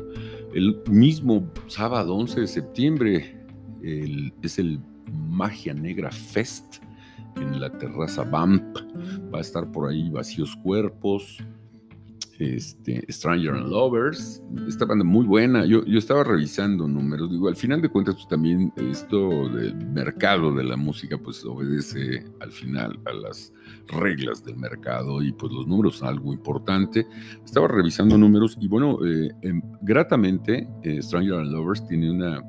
El 0.54 0.80
mismo 0.88 1.50
sábado 1.66 2.14
11 2.14 2.40
de 2.40 2.46
septiembre 2.46 3.46
es 3.82 4.58
el 4.58 4.80
Magia 5.12 5.74
Negra 5.74 6.10
Fest 6.10 6.76
en 7.36 7.60
la 7.60 7.70
terraza 7.70 8.24
BAMP. 8.24 8.76
Va 9.32 9.38
a 9.38 9.42
estar 9.42 9.70
por 9.70 9.90
ahí 9.90 10.08
Vacíos 10.10 10.56
Cuerpos, 10.62 11.38
este, 12.38 13.04
Stranger 13.10 13.54
and 13.54 13.68
Lovers, 13.68 14.42
esta 14.68 14.84
banda 14.84 15.04
muy 15.04 15.24
buena. 15.26 15.64
Yo, 15.64 15.84
yo 15.84 15.98
estaba 15.98 16.24
revisando 16.24 16.86
números, 16.88 17.30
digo, 17.30 17.48
al 17.48 17.56
final 17.56 17.82
de 17.82 17.88
cuentas, 17.88 18.14
pues 18.16 18.28
también 18.28 18.72
esto 18.76 19.48
del 19.48 19.74
mercado 19.88 20.54
de 20.54 20.64
la 20.64 20.76
música, 20.76 21.18
pues 21.18 21.44
obedece 21.44 22.24
al 22.40 22.52
final 22.52 22.98
a 23.04 23.12
las 23.12 23.52
reglas 23.88 24.44
del 24.44 24.56
mercado 24.56 25.22
y 25.22 25.32
pues 25.32 25.52
los 25.52 25.66
números 25.66 26.02
algo 26.02 26.32
importante. 26.32 27.06
Estaba 27.44 27.68
revisando 27.68 28.18
números 28.18 28.56
y 28.60 28.68
bueno, 28.68 28.98
eh, 29.04 29.30
em, 29.42 29.62
gratamente, 29.82 30.68
eh, 30.82 31.02
Stranger 31.02 31.40
and 31.40 31.52
Lovers 31.52 31.86
tiene 31.86 32.10
una, 32.10 32.42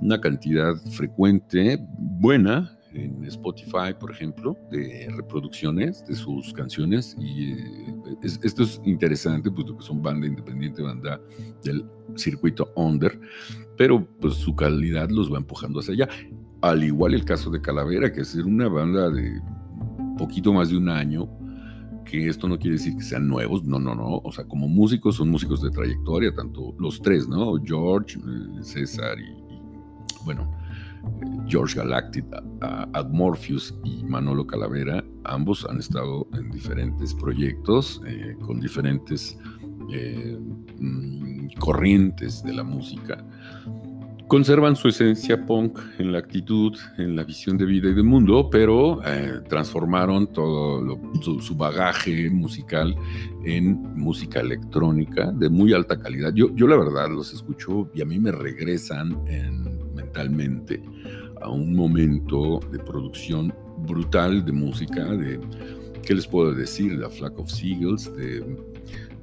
una 0.00 0.20
cantidad 0.20 0.74
frecuente, 0.92 1.78
buena, 1.98 2.77
en 2.92 3.24
Spotify, 3.24 3.94
por 3.98 4.10
ejemplo, 4.10 4.56
de 4.70 5.08
reproducciones 5.16 6.04
de 6.06 6.14
sus 6.14 6.52
canciones. 6.52 7.16
Y 7.18 7.52
eh, 7.52 7.94
esto 8.42 8.62
es 8.62 8.80
interesante, 8.84 9.50
puesto 9.50 9.76
que 9.76 9.84
son 9.84 10.02
banda 10.02 10.26
independiente, 10.26 10.82
banda 10.82 11.20
del 11.62 11.84
circuito 12.16 12.72
under, 12.76 13.18
pero 13.76 14.06
pues 14.20 14.34
su 14.34 14.54
calidad 14.54 15.10
los 15.10 15.32
va 15.32 15.38
empujando 15.38 15.80
hacia 15.80 15.94
allá. 15.94 16.08
Al 16.60 16.82
igual 16.82 17.14
el 17.14 17.24
caso 17.24 17.50
de 17.50 17.60
Calavera, 17.60 18.12
que 18.12 18.22
es 18.22 18.34
una 18.34 18.68
banda 18.68 19.10
de 19.10 19.40
poquito 20.16 20.52
más 20.52 20.70
de 20.70 20.76
un 20.76 20.88
año, 20.88 21.28
que 22.04 22.28
esto 22.28 22.48
no 22.48 22.58
quiere 22.58 22.76
decir 22.76 22.96
que 22.96 23.02
sean 23.02 23.28
nuevos, 23.28 23.64
no, 23.64 23.78
no, 23.78 23.94
no. 23.94 24.20
O 24.24 24.32
sea, 24.32 24.44
como 24.44 24.66
músicos 24.66 25.16
son 25.16 25.28
músicos 25.28 25.62
de 25.62 25.70
trayectoria, 25.70 26.34
tanto 26.34 26.74
los 26.78 27.00
tres, 27.00 27.28
¿no? 27.28 27.54
George, 27.62 28.18
eh, 28.18 28.62
César 28.62 29.18
y 29.20 29.48
bueno, 30.24 30.50
George 31.48 31.76
Galactic, 31.76 32.26
Admorpheus 32.92 33.74
y 33.84 34.04
Manolo 34.04 34.46
Calavera, 34.46 35.02
ambos 35.24 35.66
han 35.68 35.78
estado 35.78 36.26
en 36.34 36.50
diferentes 36.50 37.14
proyectos 37.14 38.02
eh, 38.06 38.36
con 38.40 38.60
diferentes 38.60 39.38
eh, 39.90 40.38
mm, 40.78 41.48
corrientes 41.58 42.42
de 42.42 42.52
la 42.52 42.62
música. 42.62 43.24
Conservan 44.28 44.76
su 44.76 44.88
esencia 44.88 45.46
punk 45.46 45.78
en 45.98 46.12
la 46.12 46.18
actitud, 46.18 46.76
en 46.98 47.16
la 47.16 47.24
visión 47.24 47.56
de 47.56 47.64
vida 47.64 47.88
y 47.88 47.94
de 47.94 48.02
mundo, 48.02 48.50
pero 48.50 49.00
eh, 49.06 49.40
transformaron 49.48 50.30
todo 50.34 51.00
su, 51.40 51.56
bagaje 51.56 52.28
musical 52.28 52.94
en 53.46 53.80
música 53.96 54.40
electrónica 54.40 55.32
de 55.32 55.48
muy 55.48 55.72
alta 55.72 55.98
calidad. 55.98 56.34
Yo, 56.34 56.54
yo 56.54 56.66
la 56.66 56.76
verdad 56.76 57.08
los 57.08 57.32
escucho 57.32 57.90
y 57.94 58.02
a 58.02 58.04
mí 58.04 58.18
me 58.18 58.30
regresan 58.30 59.16
mentalmente 59.98 60.82
a 61.40 61.48
un 61.50 61.74
momento 61.74 62.60
de 62.72 62.78
producción 62.78 63.52
brutal 63.86 64.44
de 64.44 64.52
música, 64.52 65.04
de, 65.04 65.38
¿qué 66.04 66.14
les 66.14 66.26
puedo 66.26 66.54
decir? 66.54 66.98
De 66.98 67.08
Flock 67.08 67.38
of 67.38 67.50
Seagulls, 67.50 68.14
de 68.16 68.56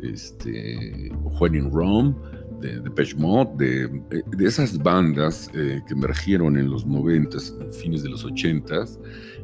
este, 0.01 1.11
When 1.39 1.55
in 1.55 1.71
Rome, 1.71 2.15
de 2.61 2.79
Depeche 2.79 3.15
de, 3.57 4.01
de 4.37 4.45
esas 4.45 4.77
bandas 4.77 5.49
eh, 5.53 5.81
que 5.87 5.93
emergieron 5.93 6.57
en 6.57 6.69
los 6.69 6.85
90, 6.85 7.37
fines 7.71 8.03
de 8.03 8.09
los 8.09 8.23
80 8.23 8.85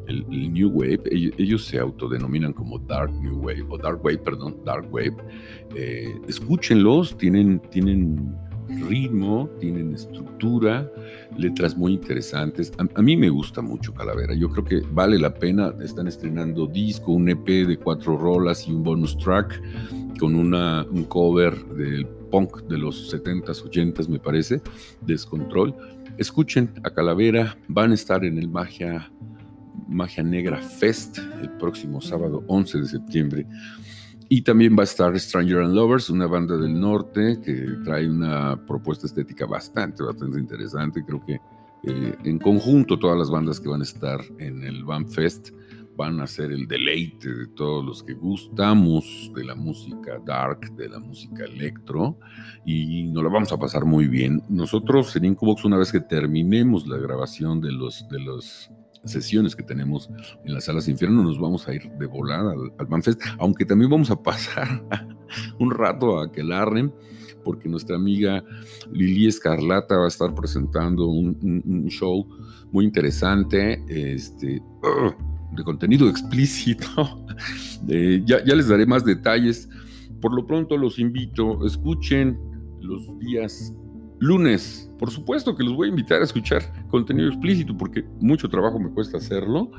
el, 0.08 0.52
New 0.52 0.70
Wave, 0.70 1.02
ellos, 1.10 1.64
se 1.64 1.78
autodenominan 1.78 2.52
como 2.52 2.78
Dark 2.78 3.12
New 3.20 3.38
Wave, 3.38 3.66
o 3.68 3.78
Dark 3.78 4.04
Wave, 4.04 4.18
perdón, 4.18 4.56
Dark 4.64 4.92
Wave. 4.92 5.16
Eh, 5.76 6.14
escúchenlos, 6.28 7.16
tienen, 7.16 7.60
tienen 7.70 8.34
ritmo, 8.68 9.48
tienen 9.60 9.94
estructura, 9.94 10.90
letras 11.36 11.76
muy 11.76 11.92
interesantes. 11.94 12.72
A, 12.78 13.02
mí 13.02 13.16
me 13.16 13.28
gusta 13.28 13.60
mucho 13.62 13.92
Calavera, 13.94 14.34
yo 14.34 14.48
creo 14.50 14.64
que 14.64 14.82
vale 14.92 15.18
la 15.18 15.34
pena. 15.34 15.74
Están 15.82 16.08
estrenando 16.08 16.66
disco, 16.66 17.12
un 17.12 17.28
EP 17.28 17.46
de 17.66 17.76
cuatro 17.76 18.16
rolas 18.16 18.66
y 18.68 18.72
un 18.72 18.82
bonus 18.82 19.16
track 19.18 19.60
con 20.18 20.34
una, 20.34 20.86
un 20.90 21.04
cover 21.04 21.56
del 21.66 22.06
punk 22.30 22.62
de 22.64 22.78
los 22.78 23.12
70s, 23.12 23.62
80s, 23.64 24.08
me 24.08 24.18
parece, 24.18 24.60
Descontrol. 25.02 25.74
Escuchen 26.18 26.72
a 26.82 26.90
Calavera, 26.90 27.56
van 27.68 27.92
a 27.92 27.94
estar 27.94 28.24
en 28.24 28.38
el 28.38 28.48
Magia, 28.48 29.10
Magia 29.88 30.22
Negra 30.22 30.58
Fest 30.58 31.18
el 31.40 31.50
próximo 31.58 32.00
sábado 32.00 32.44
11 32.46 32.80
de 32.80 32.86
septiembre. 32.86 33.46
Y 34.34 34.40
también 34.40 34.74
va 34.74 34.80
a 34.80 34.84
estar 34.84 35.20
Stranger 35.20 35.58
and 35.58 35.74
Lovers, 35.74 36.08
una 36.08 36.26
banda 36.26 36.56
del 36.56 36.80
norte 36.80 37.38
que 37.44 37.66
trae 37.84 38.08
una 38.08 38.58
propuesta 38.64 39.06
estética 39.06 39.44
bastante, 39.44 40.02
bastante 40.02 40.38
interesante. 40.40 41.04
Creo 41.04 41.22
que 41.22 41.34
eh, 41.34 42.16
en 42.24 42.38
conjunto 42.38 42.98
todas 42.98 43.18
las 43.18 43.28
bandas 43.28 43.60
que 43.60 43.68
van 43.68 43.82
a 43.82 43.84
estar 43.84 44.22
en 44.38 44.64
el 44.64 44.84
Band 44.84 45.10
Fest 45.10 45.50
van 45.98 46.18
a 46.22 46.26
ser 46.26 46.50
el 46.50 46.66
deleite 46.66 47.28
de 47.28 47.46
todos 47.48 47.84
los 47.84 48.02
que 48.02 48.14
gustamos 48.14 49.30
de 49.34 49.44
la 49.44 49.54
música 49.54 50.18
dark, 50.24 50.76
de 50.76 50.88
la 50.88 50.98
música 50.98 51.44
electro, 51.44 52.16
y 52.64 53.02
nos 53.10 53.22
la 53.22 53.28
vamos 53.28 53.52
a 53.52 53.58
pasar 53.58 53.84
muy 53.84 54.08
bien. 54.08 54.42
Nosotros 54.48 55.14
en 55.14 55.26
Incubox, 55.26 55.66
una 55.66 55.76
vez 55.76 55.92
que 55.92 56.00
terminemos 56.00 56.86
la 56.86 56.96
grabación 56.96 57.60
de 57.60 57.72
los, 57.72 58.08
de 58.08 58.18
los 58.18 58.70
sesiones 59.04 59.56
que 59.56 59.62
tenemos 59.62 60.10
en 60.44 60.54
las 60.54 60.64
salas 60.64 60.86
de 60.86 60.92
infierno, 60.92 61.22
nos 61.22 61.38
vamos 61.38 61.66
a 61.68 61.74
ir 61.74 61.90
de 61.92 62.06
volada 62.06 62.52
al, 62.52 62.72
al 62.78 62.88
Manfest, 62.88 63.20
aunque 63.38 63.64
también 63.64 63.90
vamos 63.90 64.10
a 64.10 64.22
pasar 64.22 64.84
un 65.58 65.70
rato 65.70 66.20
a 66.20 66.30
que 66.30 66.42
larren 66.42 66.92
porque 67.44 67.68
nuestra 67.68 67.96
amiga 67.96 68.44
Lili 68.92 69.26
Escarlata 69.26 69.96
va 69.96 70.06
a 70.06 70.08
estar 70.08 70.34
presentando 70.34 71.06
un, 71.06 71.86
show 71.88 72.26
muy 72.70 72.84
interesante 72.84 73.82
este, 73.88 74.62
de 75.52 75.64
contenido 75.64 76.08
explícito. 76.08 77.26
ya, 77.86 78.44
ya 78.44 78.54
les 78.54 78.68
daré 78.68 78.86
más 78.86 79.04
detalles. 79.04 79.68
Por 80.20 80.34
lo 80.34 80.46
pronto 80.46 80.76
los 80.76 80.98
invito, 80.98 81.66
escuchen 81.66 82.38
los 82.80 83.18
días 83.18 83.74
lunes 84.22 84.92
por 85.02 85.10
supuesto 85.10 85.56
que 85.56 85.64
los 85.64 85.74
voy 85.74 85.88
a 85.88 85.90
invitar 85.90 86.20
a 86.20 86.24
escuchar 86.24 86.62
contenido 86.88 87.26
explícito 87.26 87.76
porque 87.76 88.04
mucho 88.20 88.48
trabajo 88.48 88.78
me 88.78 88.88
cuesta 88.88 89.16
hacerlo. 89.16 89.72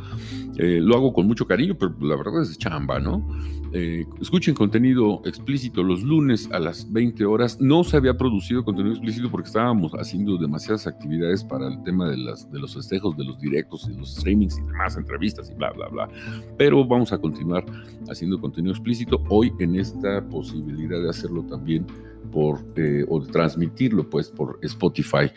Eh, 0.57 0.81
lo 0.81 0.97
hago 0.97 1.13
con 1.13 1.27
mucho 1.27 1.47
cariño, 1.47 1.77
pero 1.79 1.95
la 2.01 2.17
verdad 2.17 2.41
es 2.41 2.57
chamba, 2.57 2.99
¿no? 2.99 3.25
Eh, 3.71 4.05
escuchen 4.21 4.53
contenido 4.53 5.21
explícito 5.23 5.81
los 5.81 6.03
lunes 6.03 6.49
a 6.51 6.59
las 6.59 6.91
20 6.91 7.23
horas. 7.23 7.61
No 7.61 7.85
se 7.85 7.95
había 7.95 8.17
producido 8.17 8.65
contenido 8.65 8.95
explícito 8.95 9.31
porque 9.31 9.47
estábamos 9.47 9.93
haciendo 9.93 10.37
demasiadas 10.37 10.87
actividades 10.87 11.41
para 11.41 11.69
el 11.69 11.81
tema 11.83 12.09
de, 12.09 12.17
las, 12.17 12.51
de 12.51 12.59
los 12.59 12.73
festejos, 12.73 13.15
de 13.15 13.23
los 13.23 13.39
directos 13.39 13.89
y 13.89 13.97
los 13.97 14.15
streamings 14.15 14.57
y 14.57 14.61
demás, 14.63 14.97
entrevistas 14.97 15.49
y 15.49 15.53
bla, 15.53 15.71
bla, 15.71 15.87
bla. 15.87 16.09
Pero 16.57 16.85
vamos 16.85 17.13
a 17.13 17.17
continuar 17.17 17.63
haciendo 18.09 18.41
contenido 18.41 18.73
explícito 18.73 19.23
hoy 19.29 19.53
en 19.59 19.77
esta 19.77 20.21
posibilidad 20.27 21.01
de 21.01 21.09
hacerlo 21.09 21.43
también 21.43 21.87
por, 22.33 22.59
eh, 22.75 23.05
o 23.07 23.21
transmitirlo 23.21 24.09
pues 24.09 24.29
por 24.29 24.59
Spotify. 24.63 25.31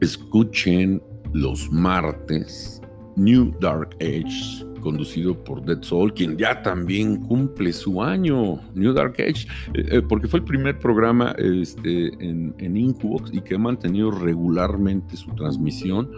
Escuchen 0.00 1.00
los 1.32 1.70
martes 1.70 2.82
New 3.16 3.54
Dark 3.60 3.96
Age, 4.00 4.64
conducido 4.80 5.42
por 5.44 5.64
Dead 5.64 5.82
Soul, 5.82 6.12
quien 6.14 6.36
ya 6.36 6.62
también 6.62 7.16
cumple 7.16 7.72
su 7.72 8.02
año, 8.02 8.60
New 8.74 8.92
Dark 8.92 9.14
Age, 9.18 9.46
eh, 9.74 9.86
eh, 9.90 10.02
porque 10.08 10.28
fue 10.28 10.40
el 10.40 10.44
primer 10.44 10.78
programa 10.78 11.34
este, 11.38 12.08
en, 12.24 12.54
en 12.58 12.76
Incubox 12.76 13.32
y 13.32 13.40
que 13.40 13.56
ha 13.56 13.58
mantenido 13.58 14.10
regularmente 14.10 15.16
su 15.16 15.30
transmisión. 15.32 16.10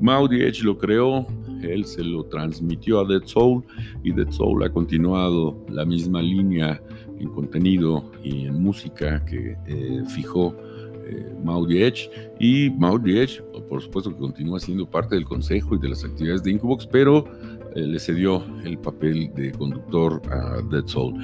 Maudie 0.00 0.46
Edge 0.46 0.62
lo 0.62 0.78
creó, 0.78 1.26
él 1.62 1.84
se 1.84 2.04
lo 2.04 2.24
transmitió 2.24 3.00
a 3.00 3.04
Dead 3.04 3.24
Soul 3.24 3.64
y 4.04 4.12
Dead 4.12 4.30
Soul 4.30 4.62
ha 4.62 4.70
continuado 4.70 5.64
la 5.68 5.84
misma 5.84 6.22
línea 6.22 6.80
en 7.20 7.28
contenido 7.28 8.10
y 8.22 8.46
en 8.46 8.60
música 8.62 9.24
que 9.24 9.56
eh, 9.66 10.02
fijó 10.14 10.54
eh, 11.06 11.34
Maudie 11.42 11.86
Edge 11.86 12.10
y 12.38 12.70
Maudie 12.70 13.22
Edge 13.22 13.42
por 13.68 13.82
supuesto 13.82 14.10
que 14.10 14.18
continúa 14.18 14.60
siendo 14.60 14.88
parte 14.88 15.14
del 15.14 15.24
consejo 15.24 15.74
y 15.74 15.78
de 15.78 15.88
las 15.88 16.04
actividades 16.04 16.42
de 16.42 16.52
Incubox 16.52 16.86
pero 16.86 17.24
eh, 17.74 17.86
le 17.86 17.98
cedió 18.00 18.42
el 18.64 18.78
papel 18.78 19.30
de 19.34 19.52
conductor 19.52 20.22
a 20.30 20.62
Dead 20.70 20.86
Soul. 20.86 21.14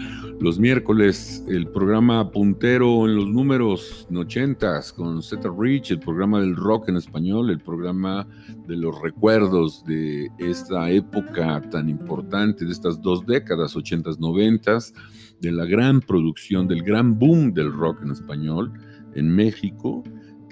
Los 0.41 0.59
miércoles, 0.59 1.43
el 1.49 1.67
programa 1.69 2.31
puntero 2.31 3.07
en 3.09 3.17
los 3.17 3.27
números 3.27 4.07
ochentas 4.15 4.93
con 4.93 5.23
Zeta 5.23 5.51
Rich, 5.57 5.93
el 5.93 6.01
programa 6.01 6.41
del 6.41 6.55
rock 6.55 6.91
en 6.91 6.97
español, 6.97 7.51
el 7.51 7.61
programa 7.61 8.27
de 8.67 8.77
los 8.77 9.01
recuerdos 9.01 9.85
de 9.85 10.29
esta 10.39 10.91
época 10.91 11.61
tan 11.71 11.89
importante, 11.89 12.65
de 12.65 12.73
estas 12.73 13.01
dos 13.01 13.25
décadas, 13.27 13.75
ochentas, 13.75 14.21
noventas, 14.21 14.93
de 15.41 15.53
la 15.53 15.65
gran 15.65 16.01
producción, 16.01 16.69
del 16.69 16.83
gran 16.83 17.19
boom 17.19 17.53
del 17.53 17.73
rock 17.73 18.03
en 18.03 18.13
español 18.13 18.73
en 19.15 19.29
México 19.29 20.03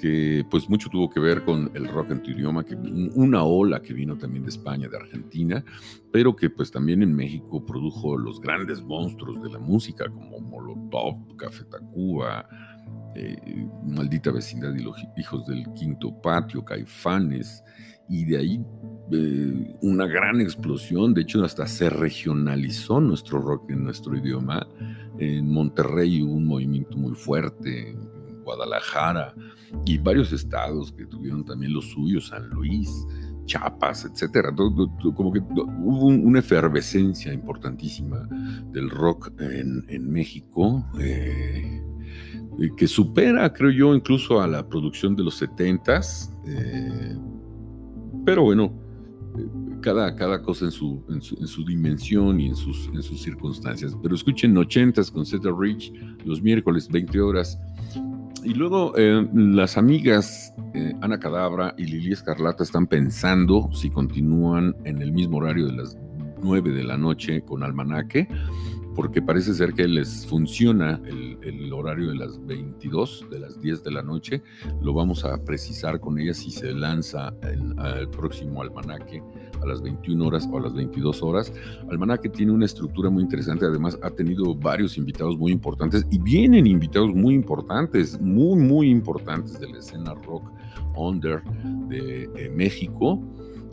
que 0.03 0.45
pues 0.51 0.69
mucho 0.69 0.89
tuvo 0.89 1.09
que 1.09 1.21
ver 1.21 1.45
con 1.45 1.71
el 1.75 1.87
rock 1.87 2.11
en 2.11 2.25
tu 2.25 2.33
idioma, 2.33 2.65
que 2.65 2.75
una 2.75 3.45
ola 3.45 3.81
que 3.81 3.95
vino 3.95 4.19
también 4.19 4.43
de 4.43 4.49
España, 4.49 4.89
de 4.89 4.97
Argentina, 4.97 5.65
pero 6.11 6.35
que 6.35 6.51
pues 6.51 6.73
también 6.73 7.05
en 7.05 7.15
México 7.15 7.65
produjo 7.65 8.19
los 8.19 8.41
grandes 8.41 8.83
monstruos 8.83 9.41
de 9.41 9.51
la 9.51 9.61
música 9.61 10.11
como 10.11 10.41
Molotov, 10.41 11.37
Café 11.37 11.63
Tacuba, 11.67 12.49
eh, 13.15 13.69
Maldita 13.85 14.33
Vecindad 14.33 14.75
y 14.75 14.83
los 14.83 14.97
Hijos 15.17 15.47
del 15.47 15.73
Quinto 15.75 16.21
Patio, 16.21 16.65
Caifanes, 16.65 17.63
y 18.09 18.25
de 18.25 18.37
ahí 18.37 18.61
eh, 19.11 19.77
una 19.83 20.07
gran 20.07 20.41
explosión, 20.41 21.13
de 21.13 21.23
hecho 21.23 21.45
hasta 21.45 21.67
se 21.67 21.91
regionalizó 21.91 23.01
nuestro 23.01 23.41
rock 23.41 23.71
en 23.71 23.85
nuestro 23.85 24.17
idioma. 24.17 24.67
En 25.19 25.53
Monterrey 25.53 26.23
hubo 26.23 26.33
un 26.33 26.47
movimiento 26.47 26.97
muy 26.97 27.15
fuerte, 27.15 27.97
Guadalajara 28.45 29.35
y 29.85 29.99
varios 29.99 30.33
estados 30.33 30.93
que 30.93 31.07
tuvieron 31.07 31.45
también 31.45 31.73
los 31.73 31.91
suyos, 31.91 32.29
San 32.29 32.49
Luis, 32.49 33.07
Chiapas, 33.45 34.05
etcétera. 34.05 34.55
como 34.55 35.33
que 35.33 35.41
hubo 35.41 36.07
una 36.07 36.39
efervescencia 36.39 37.33
importantísima 37.33 38.29
del 38.73 38.89
rock 38.89 39.33
en, 39.41 40.11
México. 40.11 40.87
Eh, 40.99 41.83
que 42.77 42.87
supera, 42.87 43.53
creo 43.53 43.71
yo, 43.71 43.95
incluso 43.95 44.41
a 44.41 44.47
la 44.47 44.69
producción 44.69 45.17
de 45.17 45.25
los 45.25 45.43
70s. 45.43 46.31
Eh, 46.47 47.17
pero 48.25 48.43
bueno, 48.43 48.73
cada, 49.81 50.15
cada 50.15 50.43
cosa 50.43 50.67
en 50.67 50.71
su, 50.71 51.03
en 51.09 51.21
su, 51.21 51.65
dimensión 51.65 52.41
y 52.41 52.47
en 52.47 52.55
sus, 52.55 52.89
en 52.89 53.03
sus 53.03 53.21
circunstancias. 53.21 53.97
Pero 54.03 54.15
escuchen 54.15 54.55
80s 54.55 55.11
con 55.11 55.27
Zeta 55.27 55.51
Rich 55.57 55.93
los 56.25 56.43
miércoles 56.43 56.89
20 56.89 57.21
horas 57.21 57.59
y 58.45 58.55
luego 58.55 58.93
eh, 58.97 59.29
las 59.35 59.77
amigas 59.77 60.53
eh, 60.75 60.93
Ana 61.01 61.19
Cadabra 61.19 61.75
y 61.79 61.85
Lili 61.85 62.13
Escarlata 62.13 62.65
están 62.65 62.87
pensando 62.87 63.71
si 63.73 63.91
continúan 63.91 64.75
en 64.85 65.01
el 65.01 65.13
mismo 65.13 65.39
horario 65.39 65.67
de 65.67 65.75
las 65.75 65.97
9 66.43 66.73
de 66.73 66.83
la 66.83 66.97
noche 66.97 67.43
con 67.43 67.63
Almanaque 67.63 68.29
porque 68.95 69.23
parece 69.23 69.55
ser 69.55 69.73
que 69.73 69.87
les 69.89 70.27
funciona 70.27 71.01
el, 71.07 71.73
horario 71.73 72.09
de 72.09 72.17
las 72.17 72.45
22, 72.47 73.27
de 73.31 73.39
las 73.39 73.61
10 73.61 73.83
de 73.83 73.91
la 73.91 74.03
noche. 74.03 74.43
Lo 74.83 74.93
vamos 74.93 75.25
a 75.25 75.39
precisar 75.39 76.01
con 76.01 76.19
ellas 76.19 76.37
si 76.37 76.51
se 76.51 76.73
lanza 76.73 77.33
el, 77.43 78.09
próximo 78.11 78.61
almanaque 78.61 79.23
a 79.61 79.67
las 79.67 79.81
21 79.81 80.27
horas 80.27 80.47
o 80.51 80.59
a 80.59 80.61
las 80.61 80.75
22 80.75 81.23
horas. 81.23 81.53
Almanaque 81.91 82.29
tiene 82.29 82.53
una 82.53 82.67
estructura 82.67 83.09
muy 83.09 83.23
interesante, 83.23 83.65
además 83.65 83.99
ha 84.03 84.11
tenido 84.11 84.55
varios 84.55 84.99
invitados 84.99 85.37
muy 85.39 85.51
importantes 85.53 86.07
y 86.11 86.19
vienen 86.19 86.67
invitados 86.67 87.15
muy 87.15 87.35
importantes, 87.35 88.21
muy, 88.21 88.61
muy 88.61 88.91
importantes 88.91 89.59
de 89.59 89.69
la 89.69 89.79
escena 89.79 90.15
rock 90.15 90.51
under 90.95 91.43
de 91.89 92.25
eh, 92.37 92.51
México 92.55 93.21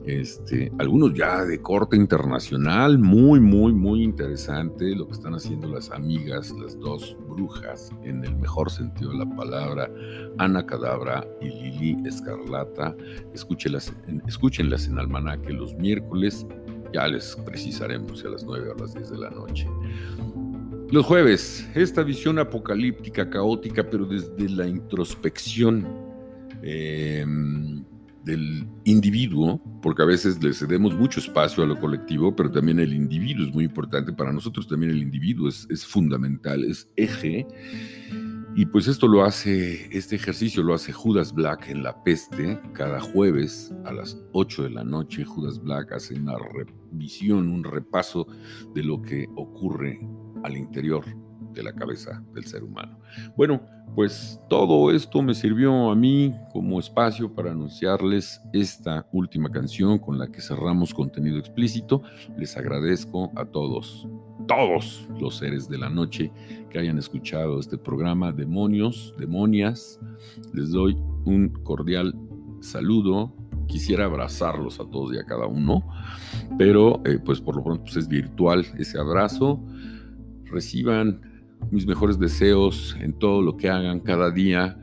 este, 0.06 0.72
algunos 0.80 1.14
ya 1.14 1.44
de 1.46 1.62
corte 1.62 1.96
internacional, 1.96 2.98
muy, 2.98 3.40
muy, 3.40 3.74
muy 3.74 4.04
interesante 4.04 4.96
lo 4.96 5.06
que 5.08 5.14
están 5.14 5.34
haciendo 5.34 5.68
las 5.68 5.92
amigas, 5.92 6.52
las 6.52 6.80
dos 6.80 7.18
brujas, 7.28 7.92
en 8.04 8.24
el 8.24 8.36
mejor 8.38 8.72
sentido 8.72 9.12
de 9.12 9.18
la 9.20 9.36
palabra, 9.36 9.90
Ana 10.38 10.66
Cadabra 10.66 11.28
y 11.42 11.50
Lili 11.50 11.98
Escarlata. 12.08 12.96
Escúchenlas 13.34 13.94
en, 14.08 14.24
escúchenlas 14.28 14.88
en 14.88 15.00
Almanaque 15.00 15.52
los 15.52 15.76
miércoles, 15.76 16.46
ya 16.94 17.08
les 17.08 17.36
precisaremos 17.46 18.24
a 18.26 18.30
las 18.30 18.44
9 18.44 18.70
o 18.70 18.74
a 18.74 18.78
las 18.78 18.94
10 18.94 19.12
de 19.12 19.18
la 19.18 19.30
noche. 19.30 19.68
Los 20.92 21.06
jueves, 21.06 21.70
esta 21.76 22.02
visión 22.02 22.40
apocalíptica, 22.40 23.30
caótica, 23.30 23.88
pero 23.88 24.06
desde 24.06 24.50
la 24.50 24.66
introspección. 24.66 25.88
Eh, 26.64 27.24
del 28.24 28.68
individuo, 28.86 29.62
porque 29.82 30.02
a 30.02 30.06
veces 30.06 30.42
le 30.44 30.54
cedemos 30.54 30.94
mucho 30.96 31.20
espacio 31.20 31.64
a 31.64 31.68
lo 31.68 31.80
colectivo, 31.80 32.36
pero 32.36 32.52
también 32.52 32.80
el 32.80 32.94
individuo 32.94 33.46
es 33.46 33.54
muy 33.54 33.66
importante. 33.66 34.14
Para 34.14 34.34
nosotros 34.34 34.68
también 34.68 34.92
el 34.92 35.02
individuo 35.02 35.48
es, 35.48 35.68
es 35.70 35.86
fundamental, 35.86 36.64
es 36.64 36.90
eje. 36.96 37.48
Y 38.56 38.66
pues 38.66 38.88
esto 38.88 39.08
lo 39.08 39.24
hace, 39.24 39.96
este 39.96 40.16
ejercicio 40.16 40.64
lo 40.64 40.74
hace 40.74 40.92
Judas 40.92 41.34
Black 41.34 41.70
en 41.70 41.84
La 41.84 42.04
Peste, 42.04 42.60
cada 42.74 43.00
jueves 43.00 43.74
a 43.86 43.94
las 43.94 44.18
8 44.34 44.64
de 44.64 44.70
la 44.72 44.84
noche. 44.84 45.24
Judas 45.24 45.62
Black 45.62 45.94
hace 45.94 46.16
una 46.16 46.36
revisión, 46.38 47.50
un 47.50 47.64
repaso 47.64 48.28
de 48.74 48.84
lo 48.84 49.02
que 49.02 49.28
ocurre 49.36 50.00
al 50.44 50.58
interior 50.58 51.06
de 51.54 51.64
la 51.64 51.74
cabeza 51.74 52.24
del 52.34 52.46
ser 52.46 52.64
humano. 52.64 53.00
Bueno, 53.36 53.62
pues 53.96 54.40
todo 54.50 54.92
esto 54.92 55.22
me 55.22 55.34
sirvió 55.34 55.90
a 55.90 55.96
mí 55.96 56.34
como 56.54 56.80
espacio 56.80 57.34
para 57.34 57.52
anunciarles 57.52 58.42
esta 58.54 59.08
última 59.12 59.50
canción 59.50 60.00
con 60.00 60.18
la 60.18 60.28
que 60.28 60.42
cerramos 60.42 60.94
contenido 60.94 61.38
explícito. 61.38 62.04
Les 62.38 62.56
agradezco 62.56 63.32
a 63.36 63.46
todos, 63.46 64.08
todos 64.48 65.08
los 65.20 65.38
seres 65.38 65.68
de 65.68 65.78
la 65.78 65.90
noche 65.90 66.32
que 66.70 66.80
hayan 66.80 66.98
escuchado 66.98 67.60
este 67.60 67.78
programa, 67.78 68.32
demonios, 68.32 69.14
demonias. 69.18 70.00
Les 70.54 70.72
doy 70.72 70.96
un 71.26 71.50
cordial 71.64 72.16
saludo. 72.62 73.34
Quisiera 73.68 74.06
abrazarlos 74.06 74.80
a 74.80 74.90
todos 74.90 75.14
y 75.14 75.20
a 75.20 75.26
cada 75.26 75.46
uno, 75.46 75.88
pero 76.58 77.04
eh, 77.06 77.20
pues 77.24 77.40
por 77.40 77.56
lo 77.56 77.64
pronto 77.64 77.84
pues, 77.84 77.98
es 77.98 78.08
virtual 78.08 78.66
ese 78.78 78.98
abrazo. 78.98 79.64
Reciban 80.46 81.29
mis 81.72 81.86
mejores 81.86 82.20
deseos 82.20 82.96
en 83.00 83.14
todo 83.14 83.42
lo 83.42 83.58
que 83.58 83.70
hagan 83.70 84.00
cada 84.00 84.32
día 84.32 84.78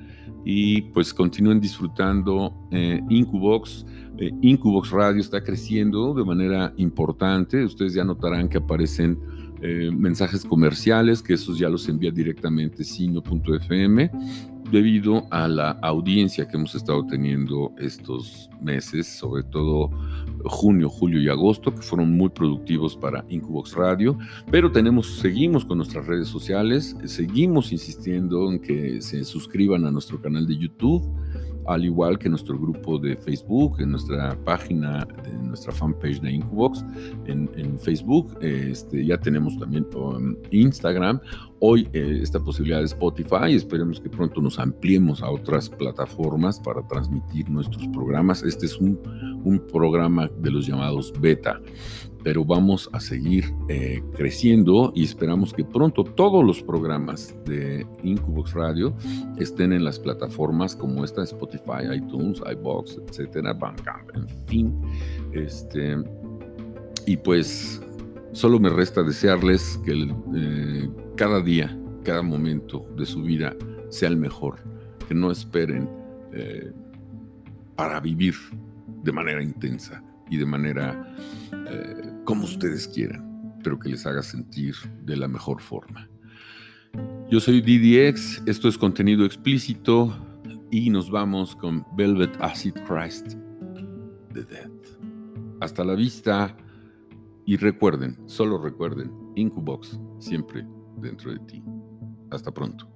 y 0.45 0.82
pues 0.93 1.12
continúen 1.12 1.61
disfrutando 1.61 2.68
eh, 2.70 3.01
Incubox. 3.09 3.84
Eh, 4.18 4.30
Incubox 4.43 4.91
Radio 4.91 5.20
está 5.20 5.43
creciendo 5.43 6.14
de 6.14 6.24
manera 6.24 6.72
importante. 6.76 7.64
Ustedes 7.64 7.95
ya 7.95 8.05
notarán 8.05 8.49
que 8.49 8.59
aparecen 8.59 9.18
eh, 9.61 9.91
mensajes 9.93 10.45
comerciales, 10.45 11.22
que 11.22 11.34
esos 11.34 11.59
ya 11.59 11.68
los 11.68 11.89
envía 11.89 12.11
directamente 12.11 12.84
sino.fm 12.84 14.11
debido 14.71 15.27
a 15.31 15.49
la 15.49 15.71
audiencia 15.83 16.47
que 16.47 16.57
hemos 16.57 16.75
estado 16.75 17.07
teniendo 17.07 17.73
estos 17.79 18.51
meses, 18.61 19.07
sobre 19.07 19.43
todo 19.45 19.91
junio, 20.45 20.89
julio 20.89 21.21
y 21.21 21.29
agosto, 21.29 21.75
que 21.75 21.83
fueron 21.83 22.12
muy 22.12 22.29
productivos 22.31 22.97
para 22.97 23.25
Incubox 23.29 23.75
Radio, 23.75 24.19
pero 24.51 24.71
tenemos, 24.71 25.19
seguimos 25.19 25.64
con 25.64 25.79
nuestras 25.79 26.07
redes 26.07 26.29
sociales, 26.29 26.97
seguimos 27.05 27.73
insistiendo 27.73 28.51
en 28.51 28.61
que 28.61 29.01
se 29.01 29.25
suscriban 29.25 29.87
a 29.87 29.91
nuestro 29.91 30.21
canal 30.21 30.47
de 30.47 30.57
YouTube, 30.57 31.03
al 31.69 31.85
igual 31.85 32.19
que 32.19 32.29
nuestro 32.29 32.59
grupo 32.59 32.99
de 32.99 33.17
Facebook, 33.17 33.81
en 33.81 33.93
nuestra 33.93 34.37
página, 34.45 35.07
en 35.25 35.49
nuestra 35.49 35.73
fanpage 35.73 36.21
de 36.21 36.33
Incubox, 36.33 36.85
en, 37.27 37.79
Facebook, 37.79 38.37
este, 38.41 39.05
ya 39.05 39.19
tenemos 39.19 39.59
también 39.59 39.87
um, 39.95 40.35
Instagram, 40.51 41.21
hoy 41.61 41.89
eh, 41.93 42.21
esta 42.23 42.41
posibilidad 42.41 42.79
de 42.81 42.87
Spotify, 42.87 43.55
esperemos 43.55 44.01
que 44.01 44.09
pronto 44.09 44.41
nos 44.41 44.59
ampliemos 44.59 45.23
a 45.23 45.31
otras 45.31 45.69
plataformas 45.69 46.61
para 46.61 46.87
transmitir 46.87 47.49
nuestros 47.49 47.87
programas. 47.89 48.43
Este 48.43 48.67
es 48.67 48.77
un, 48.79 48.99
un 49.45 49.59
programa 49.67 50.29
de 50.41 50.51
los 50.51 50.67
llamados 50.67 51.12
beta 51.21 51.61
pero 52.27 52.45
vamos 52.45 52.91
a 52.93 52.99
seguir 52.99 53.55
eh, 53.68 54.03
creciendo 54.16 54.91
y 54.97 55.05
esperamos 55.05 55.55
que 55.55 55.64
pronto 55.64 56.03
todos 56.03 56.45
los 56.45 56.61
programas 56.61 57.33
de 57.45 57.87
Incubox 58.03 58.53
Radio 58.53 58.93
estén 59.39 59.72
en 59.72 59.85
las 59.85 60.01
plataformas 60.01 60.74
como 60.74 61.05
esta, 61.05 61.22
Spotify, 61.22 61.87
iTunes, 61.95 62.43
iBox, 62.51 62.99
etcétera, 63.07 63.53
Bandcamp, 63.53 64.11
en 64.16 64.29
fin. 64.49 64.77
Este, 65.35 65.99
y 67.07 67.16
pues 67.16 67.81
solo 68.33 68.59
me 68.59 68.70
resta 68.70 69.05
desearles 69.05 69.79
que 69.85 69.93
eh, 70.35 70.91
cada 71.14 71.41
día, 71.41 71.79
cada 72.03 72.22
momento 72.22 72.89
de 72.97 73.07
su 73.07 73.22
vida 73.22 73.55
sea 73.89 74.09
el 74.09 74.16
mejor, 74.16 74.57
que 75.07 75.14
no 75.14 75.31
esperen 75.31 75.89
eh, 76.33 76.72
para 77.77 78.01
vivir 78.01 78.35
de 79.05 79.12
manera 79.12 79.41
intensa 79.41 80.03
y 80.31 80.37
de 80.37 80.47
manera 80.47 81.14
como 82.24 82.45
ustedes 82.45 82.89
quieran, 82.89 83.55
pero 83.62 83.79
que 83.79 83.89
les 83.89 84.07
haga 84.07 84.22
sentir 84.22 84.74
de 85.05 85.16
la 85.16 85.29
mejor 85.29 85.61
forma. 85.61 86.09
Yo 87.31 87.41
soy 87.41 87.61
DDX, 87.61 88.43
esto 88.47 88.68
es 88.68 88.79
contenido 88.79 89.24
explícito 89.24 90.16
y 90.70 90.91
nos 90.91 91.11
vamos 91.11 91.55
con 91.55 91.85
Velvet 91.97 92.37
Acid 92.41 92.74
Christ, 92.87 93.35
The 94.33 94.45
Death. 94.45 94.99
Hasta 95.61 95.85
la 95.85 95.95
vista 95.95 96.57
y 97.45 97.57
recuerden, 97.57 98.18
solo 98.27 98.59
recuerden, 98.59 99.12
Incubox 99.37 100.01
siempre 100.18 100.66
dentro 100.99 101.33
de 101.33 101.39
ti. 101.41 101.62
Hasta 102.31 102.53
pronto. 102.53 102.91